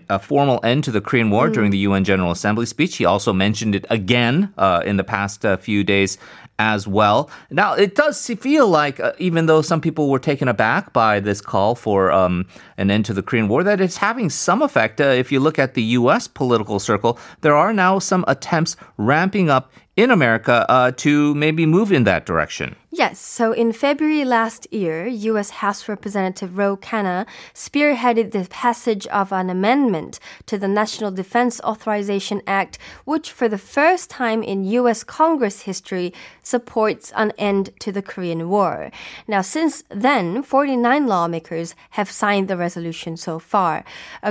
a, 0.09 0.19
formal 0.19 0.61
end 0.65 0.85
to 0.85 0.91
the 0.91 1.01
Korean 1.01 1.31
War 1.31 1.49
mm. 1.49 1.55
during 1.55 1.71
the 1.71 1.79
UN 1.79 2.05
General 2.05 2.31
Assembly 2.31 2.67
speech. 2.67 2.97
He 2.97 3.05
also 3.05 3.33
mentioned 3.33 3.75
it 3.75 3.85
again 3.91 4.53
uh, 4.59 4.83
in 4.85 4.97
the 4.97 5.05
past 5.05 5.45
few 5.61 5.85
days 5.85 6.19
as 6.59 6.87
well. 6.87 7.31
Now, 7.51 7.75
it 7.75 7.95
does 7.95 8.27
feel 8.27 8.69
like, 8.69 8.99
uh, 8.99 9.13
even 9.19 9.47
though 9.47 9.63
some 9.63 9.81
people 9.81 10.09
were 10.09 10.19
taken 10.19 10.49
aback 10.49 10.93
by 10.93 11.21
this 11.21 11.41
call 11.41 11.75
for 11.75 12.11
um, 12.11 12.47
an 12.79 12.91
end 12.91 13.05
to 13.07 13.15
the 13.15 13.23
Korean 13.23 13.49
War, 13.49 13.65
that 13.65 13.81
it's 13.81 13.99
having 13.99 14.31
some 14.31 14.63
effect. 14.63 15.01
Uh, 15.01 15.05
if 15.05 15.33
you 15.33 15.41
look 15.41 15.59
at 15.59 15.75
the 15.75 15.83
U.S. 15.83 16.29
political 16.29 16.79
circle, 16.79 17.19
there 17.41 17.57
are 17.57 17.73
now 17.73 17.99
some 17.99 18.25
attempts 18.29 18.77
ramping 18.97 19.51
up 19.51 19.73
in 19.97 20.11
America 20.11 20.67
uh, 20.69 20.93
to 20.93 21.35
maybe 21.35 21.65
move 21.65 21.91
in 21.91 22.05
that 22.05 22.27
direction. 22.27 22.77
Yes. 22.91 23.19
So 23.19 23.53
in 23.53 23.73
February 23.73 24.25
last 24.25 24.67
year, 24.73 25.07
U.S. 25.07 25.51
House 25.51 25.87
Representative 25.87 26.57
Ro 26.57 26.79
Khanna 26.79 27.27
spearheaded 27.53 28.31
the 28.31 28.47
passage 28.49 29.07
of 29.09 29.33
an 29.33 29.51
amendment 29.51 30.19
to 30.47 30.57
the 30.57 30.69
National 30.69 31.11
Defense 31.11 31.61
Authorization 31.61 32.41
Act, 32.47 32.79
which 33.05 33.31
for 33.31 33.49
the 33.51 33.59
first 33.59 34.09
time 34.09 34.43
in 34.43 34.65
U.S. 34.65 35.05
Congress 35.05 35.63
history 35.63 36.15
supports 36.43 37.13
an 37.17 37.33
end 37.37 37.69
to 37.81 37.93
the 37.93 38.01
Korean 38.01 38.49
War. 38.49 38.91
Now, 39.29 39.43
since 39.43 39.85
then, 39.91 40.43
49 40.43 41.07
lawmakers 41.07 41.75
have 41.91 42.11
signed 42.11 42.49
the 42.49 42.57
resolution 42.67 43.13
so 43.17 43.35
far. 43.53 43.75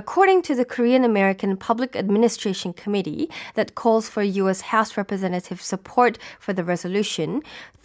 According 0.01 0.39
to 0.47 0.53
the 0.55 0.69
Korean 0.73 1.03
American 1.11 1.51
Public 1.69 1.91
Administration 2.03 2.71
Committee 2.83 3.23
that 3.57 3.75
calls 3.81 4.05
for 4.13 4.23
U.S. 4.43 4.61
House 4.73 4.91
Representative 5.01 5.61
support 5.61 6.13
for 6.43 6.51
the 6.53 6.65
resolution, 6.73 7.29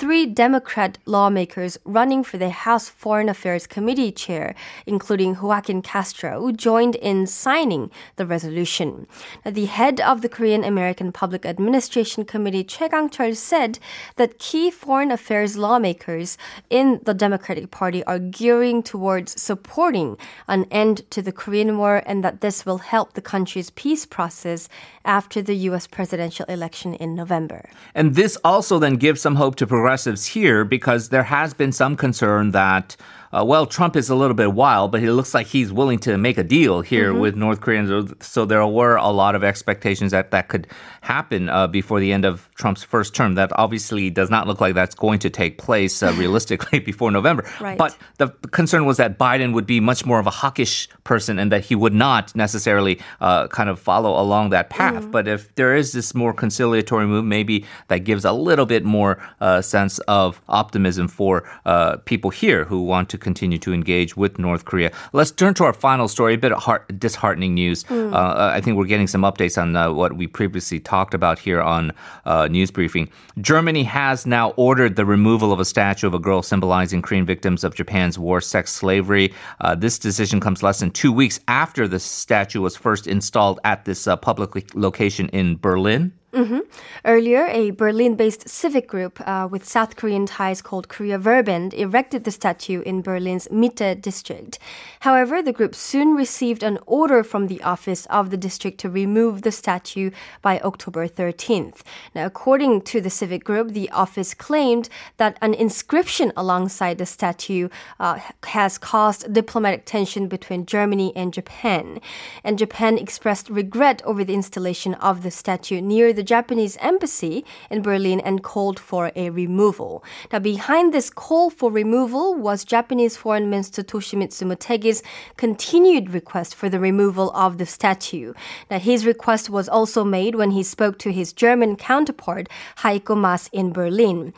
three 0.00 0.24
Democrat 0.44 0.92
lawmakers 1.04 1.78
running 1.84 2.22
for 2.24 2.38
the 2.38 2.50
House 2.66 2.88
Foreign 3.02 3.28
Affairs 3.28 3.66
Committee 3.66 4.12
chair, 4.24 4.46
including 4.86 5.36
Joaquin 5.40 5.82
Castro, 5.82 6.32
joined 6.68 6.96
in 7.10 7.26
signing 7.26 7.90
the 8.16 8.26
resolution. 8.34 9.06
The 9.44 9.66
head 9.78 10.00
of 10.00 10.22
the 10.22 10.32
Korean 10.36 10.64
American 10.64 11.12
Public 11.12 11.42
Administration 11.44 12.24
Committee, 12.24 12.64
Choi 12.64 12.88
Kang-chol, 12.88 13.36
said 13.36 13.78
that 14.16 14.38
key 14.38 14.70
foreign 14.70 15.10
affairs 15.10 15.56
lawmakers 15.56 16.38
in 16.70 17.00
the 17.04 17.14
Democratic 17.14 17.70
Party 17.70 18.02
are 18.04 18.18
gearing 18.40 18.82
towards 18.82 19.30
supporting 19.40 20.16
an 20.48 20.66
end 20.70 21.08
to 21.10 21.22
the 21.22 21.32
Korean 21.32 21.78
War 21.78 22.02
and 22.06 22.22
that 22.24 22.40
this 22.40 22.66
will 22.66 22.78
help 22.78 23.12
the 23.12 23.22
country's 23.22 23.70
peace 23.70 24.06
process 24.06 24.68
after 25.04 25.42
the 25.42 25.54
U.S. 25.68 25.86
presidential 25.86 26.46
election 26.46 26.94
in 26.94 27.14
November. 27.14 27.68
And 27.94 28.14
this 28.14 28.36
also 28.44 28.78
then 28.78 28.96
gives 28.96 29.20
some 29.20 29.36
hope 29.36 29.56
to 29.56 29.66
progressives 29.66 30.26
here 30.26 30.64
because 30.64 31.08
there 31.08 31.22
has 31.22 31.54
been 31.54 31.72
some 31.72 31.96
concern 31.96 32.50
that 32.52 32.96
uh, 33.32 33.44
well, 33.44 33.64
Trump 33.64 33.94
is 33.94 34.10
a 34.10 34.14
little 34.14 34.34
bit 34.34 34.52
wild, 34.52 34.90
but 34.90 35.02
it 35.02 35.12
looks 35.12 35.34
like 35.34 35.46
he's 35.46 35.72
willing 35.72 36.00
to 36.00 36.18
make 36.18 36.36
a 36.36 36.42
deal 36.42 36.80
here 36.80 37.12
mm-hmm. 37.12 37.20
with 37.20 37.36
North 37.36 37.60
Koreans. 37.60 38.12
So 38.20 38.44
there 38.44 38.66
were 38.66 38.96
a 38.96 39.10
lot 39.10 39.36
of 39.36 39.44
expectations 39.44 40.10
that 40.10 40.32
that 40.32 40.48
could 40.48 40.66
happen 41.02 41.48
uh, 41.48 41.68
before 41.68 42.00
the 42.00 42.12
end 42.12 42.24
of 42.24 42.50
Trump's 42.56 42.82
first 42.82 43.14
term. 43.14 43.36
That 43.36 43.52
obviously 43.56 44.10
does 44.10 44.30
not 44.30 44.48
look 44.48 44.60
like 44.60 44.74
that's 44.74 44.96
going 44.96 45.20
to 45.20 45.30
take 45.30 45.58
place 45.58 46.02
uh, 46.02 46.12
realistically 46.16 46.78
before 46.90 47.12
November. 47.12 47.48
Right. 47.60 47.78
But 47.78 47.96
the 48.18 48.28
concern 48.50 48.84
was 48.84 48.96
that 48.96 49.16
Biden 49.16 49.54
would 49.54 49.66
be 49.66 49.78
much 49.78 50.04
more 50.04 50.18
of 50.18 50.26
a 50.26 50.30
hawkish 50.30 50.88
person 51.04 51.38
and 51.38 51.52
that 51.52 51.64
he 51.64 51.76
would 51.76 51.94
not 51.94 52.34
necessarily 52.34 52.98
uh, 53.20 53.46
kind 53.48 53.70
of 53.70 53.78
follow 53.78 54.20
along 54.20 54.50
that 54.50 54.70
path. 54.70 55.04
Mm. 55.04 55.12
But 55.12 55.28
if 55.28 55.54
there 55.54 55.76
is 55.76 55.92
this 55.92 56.16
more 56.16 56.32
conciliatory 56.32 57.06
move, 57.06 57.24
maybe 57.24 57.64
that 57.86 57.98
gives 57.98 58.24
a 58.24 58.32
little 58.32 58.66
bit 58.66 58.84
more 58.84 59.22
uh, 59.40 59.62
sense 59.62 60.00
of 60.00 60.42
optimism 60.48 61.06
for 61.06 61.48
uh, 61.64 61.98
people 61.98 62.30
here 62.30 62.64
who 62.64 62.82
want 62.82 63.08
to 63.10 63.19
continue 63.20 63.58
to 63.58 63.72
engage 63.72 64.16
with 64.16 64.38
North 64.38 64.64
Korea. 64.64 64.90
Let's 65.12 65.30
turn 65.30 65.54
to 65.54 65.64
our 65.64 65.72
final 65.72 66.08
story. 66.08 66.34
A 66.34 66.38
bit 66.38 66.52
of 66.52 66.62
heart, 66.62 66.98
disheartening 66.98 67.54
news. 67.54 67.84
Mm. 67.84 68.12
Uh, 68.12 68.50
I 68.52 68.60
think 68.60 68.76
we're 68.76 68.86
getting 68.86 69.06
some 69.06 69.22
updates 69.22 69.60
on 69.60 69.76
uh, 69.76 69.92
what 69.92 70.16
we 70.16 70.26
previously 70.26 70.80
talked 70.80 71.14
about 71.14 71.38
here 71.38 71.60
on 71.60 71.92
uh, 72.24 72.48
News 72.48 72.70
Briefing. 72.70 73.10
Germany 73.40 73.84
has 73.84 74.26
now 74.26 74.50
ordered 74.56 74.96
the 74.96 75.04
removal 75.04 75.52
of 75.52 75.60
a 75.60 75.64
statue 75.64 76.06
of 76.06 76.14
a 76.14 76.18
girl 76.18 76.42
symbolizing 76.42 77.02
Korean 77.02 77.26
victims 77.26 77.64
of 77.64 77.74
Japan's 77.74 78.18
war 78.18 78.40
sex 78.40 78.72
slavery. 78.72 79.32
Uh, 79.60 79.74
this 79.74 79.98
decision 79.98 80.40
comes 80.40 80.62
less 80.62 80.80
than 80.80 80.90
two 80.90 81.12
weeks 81.12 81.40
after 81.48 81.86
the 81.86 81.98
statue 81.98 82.60
was 82.60 82.76
first 82.76 83.06
installed 83.06 83.60
at 83.64 83.84
this 83.84 84.06
uh, 84.06 84.16
public 84.16 84.74
location 84.74 85.28
in 85.30 85.56
Berlin. 85.56 86.12
Mm-hmm. 86.32 86.60
Earlier, 87.04 87.46
a 87.46 87.72
Berlin 87.72 88.14
based 88.14 88.48
civic 88.48 88.86
group 88.86 89.20
uh, 89.26 89.48
with 89.50 89.64
South 89.66 89.96
Korean 89.96 90.26
ties 90.26 90.62
called 90.62 90.88
Korea 90.88 91.18
Verband 91.18 91.74
erected 91.74 92.22
the 92.22 92.30
statue 92.30 92.82
in 92.82 93.02
Berlin's 93.02 93.48
Mitte 93.48 94.00
district. 94.00 94.60
However, 95.00 95.42
the 95.42 95.52
group 95.52 95.74
soon 95.74 96.14
received 96.14 96.62
an 96.62 96.78
order 96.86 97.24
from 97.24 97.48
the 97.48 97.60
office 97.62 98.06
of 98.06 98.30
the 98.30 98.36
district 98.36 98.78
to 98.80 98.88
remove 98.88 99.42
the 99.42 99.50
statue 99.50 100.12
by 100.40 100.60
October 100.60 101.08
13th. 101.08 101.80
Now, 102.14 102.26
according 102.26 102.82
to 102.82 103.00
the 103.00 103.10
civic 103.10 103.42
group, 103.42 103.72
the 103.72 103.90
office 103.90 104.32
claimed 104.32 104.88
that 105.16 105.36
an 105.42 105.54
inscription 105.54 106.32
alongside 106.36 106.98
the 106.98 107.06
statue 107.06 107.68
uh, 107.98 108.20
has 108.44 108.78
caused 108.78 109.32
diplomatic 109.32 109.84
tension 109.84 110.28
between 110.28 110.64
Germany 110.64 111.12
and 111.16 111.34
Japan. 111.34 112.00
And 112.44 112.56
Japan 112.56 112.98
expressed 112.98 113.50
regret 113.50 114.00
over 114.04 114.22
the 114.22 114.34
installation 114.34 114.94
of 114.94 115.24
the 115.24 115.30
statue 115.32 115.80
near 115.80 116.12
the 116.12 116.19
the 116.20 116.24
Japanese 116.24 116.76
embassy 116.82 117.46
in 117.70 117.80
Berlin 117.80 118.20
and 118.20 118.42
called 118.42 118.78
for 118.78 119.10
a 119.16 119.30
removal. 119.30 120.04
Now, 120.30 120.40
behind 120.40 120.92
this 120.92 121.08
call 121.08 121.48
for 121.48 121.72
removal 121.72 122.34
was 122.34 122.62
Japanese 122.62 123.16
Foreign 123.16 123.48
Minister 123.48 123.82
Toshimitsu 123.82 124.44
Motegi's 124.46 125.02
continued 125.38 126.10
request 126.10 126.54
for 126.54 126.68
the 126.68 126.78
removal 126.78 127.30
of 127.30 127.56
the 127.56 127.64
statue. 127.64 128.34
Now, 128.70 128.78
his 128.78 129.06
request 129.06 129.48
was 129.48 129.66
also 129.66 130.04
made 130.04 130.34
when 130.34 130.50
he 130.50 130.62
spoke 130.62 130.98
to 130.98 131.10
his 131.10 131.32
German 131.32 131.76
counterpart, 131.76 132.50
Heiko 132.80 133.16
Maas, 133.16 133.48
in 133.50 133.72
Berlin. 133.72 134.34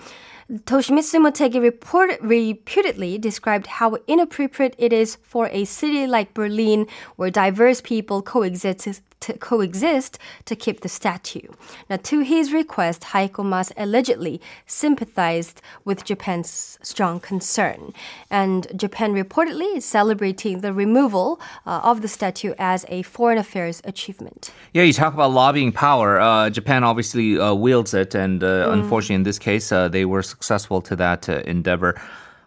Toshimitsu 0.52 1.18
Motegi 1.18 1.62
report, 1.62 2.20
reputedly 2.20 3.16
described 3.16 3.66
how 3.66 3.96
inappropriate 4.06 4.74
it 4.76 4.92
is 4.92 5.16
for 5.22 5.48
a 5.48 5.64
city 5.64 6.06
like 6.06 6.34
Berlin, 6.34 6.86
where 7.16 7.30
diverse 7.30 7.80
people 7.80 8.20
coexist, 8.20 9.00
to 9.20 9.32
coexist 9.38 10.18
to 10.44 10.54
keep 10.54 10.80
the 10.80 10.88
statue. 10.88 11.48
Now, 11.88 11.96
to 12.02 12.20
his 12.20 12.52
request, 12.52 13.02
Heiko 13.02 13.44
Maas 13.44 13.72
allegedly 13.76 14.40
sympathized 14.66 15.62
with 15.84 16.04
Japan's 16.04 16.78
strong 16.82 17.20
concern. 17.20 17.94
And 18.28 18.66
Japan 18.76 19.14
reportedly 19.14 19.76
is 19.76 19.84
celebrating 19.84 20.60
the 20.60 20.72
removal 20.72 21.40
uh, 21.64 21.80
of 21.82 22.02
the 22.02 22.08
statue 22.08 22.52
as 22.58 22.84
a 22.88 23.02
foreign 23.02 23.38
affairs 23.38 23.80
achievement. 23.84 24.50
Yeah, 24.74 24.82
you 24.82 24.92
talk 24.92 25.14
about 25.14 25.30
lobbying 25.30 25.72
power. 25.72 26.20
Uh, 26.20 26.50
Japan 26.50 26.84
obviously 26.84 27.38
uh, 27.38 27.54
wields 27.54 27.94
it, 27.94 28.14
and 28.14 28.42
uh, 28.42 28.68
mm. 28.68 28.72
unfortunately, 28.72 29.14
in 29.14 29.22
this 29.22 29.38
case, 29.38 29.72
uh, 29.72 29.88
they 29.88 30.04
were 30.04 30.22
successful 30.42 30.82
to 30.82 30.96
that 30.96 31.28
uh, 31.28 31.40
endeavor. 31.46 32.00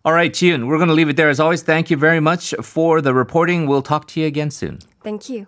All 0.04 0.14
right, 0.14 0.32
Jiyoon, 0.32 0.68
we're 0.68 0.78
going 0.78 0.90
to 0.90 0.94
leave 0.94 1.10
it 1.10 1.16
there. 1.16 1.30
As 1.30 1.40
always, 1.40 1.64
thank 1.64 1.90
you 1.90 1.98
very 1.98 2.20
much 2.20 2.54
for 2.62 3.02
the 3.02 3.14
reporting. 3.14 3.68
We'll 3.68 3.82
talk 3.82 4.08
to 4.10 4.20
you 4.20 4.28
again 4.28 4.52
soon. 4.52 4.80
Thank 5.02 5.30
you. 5.30 5.48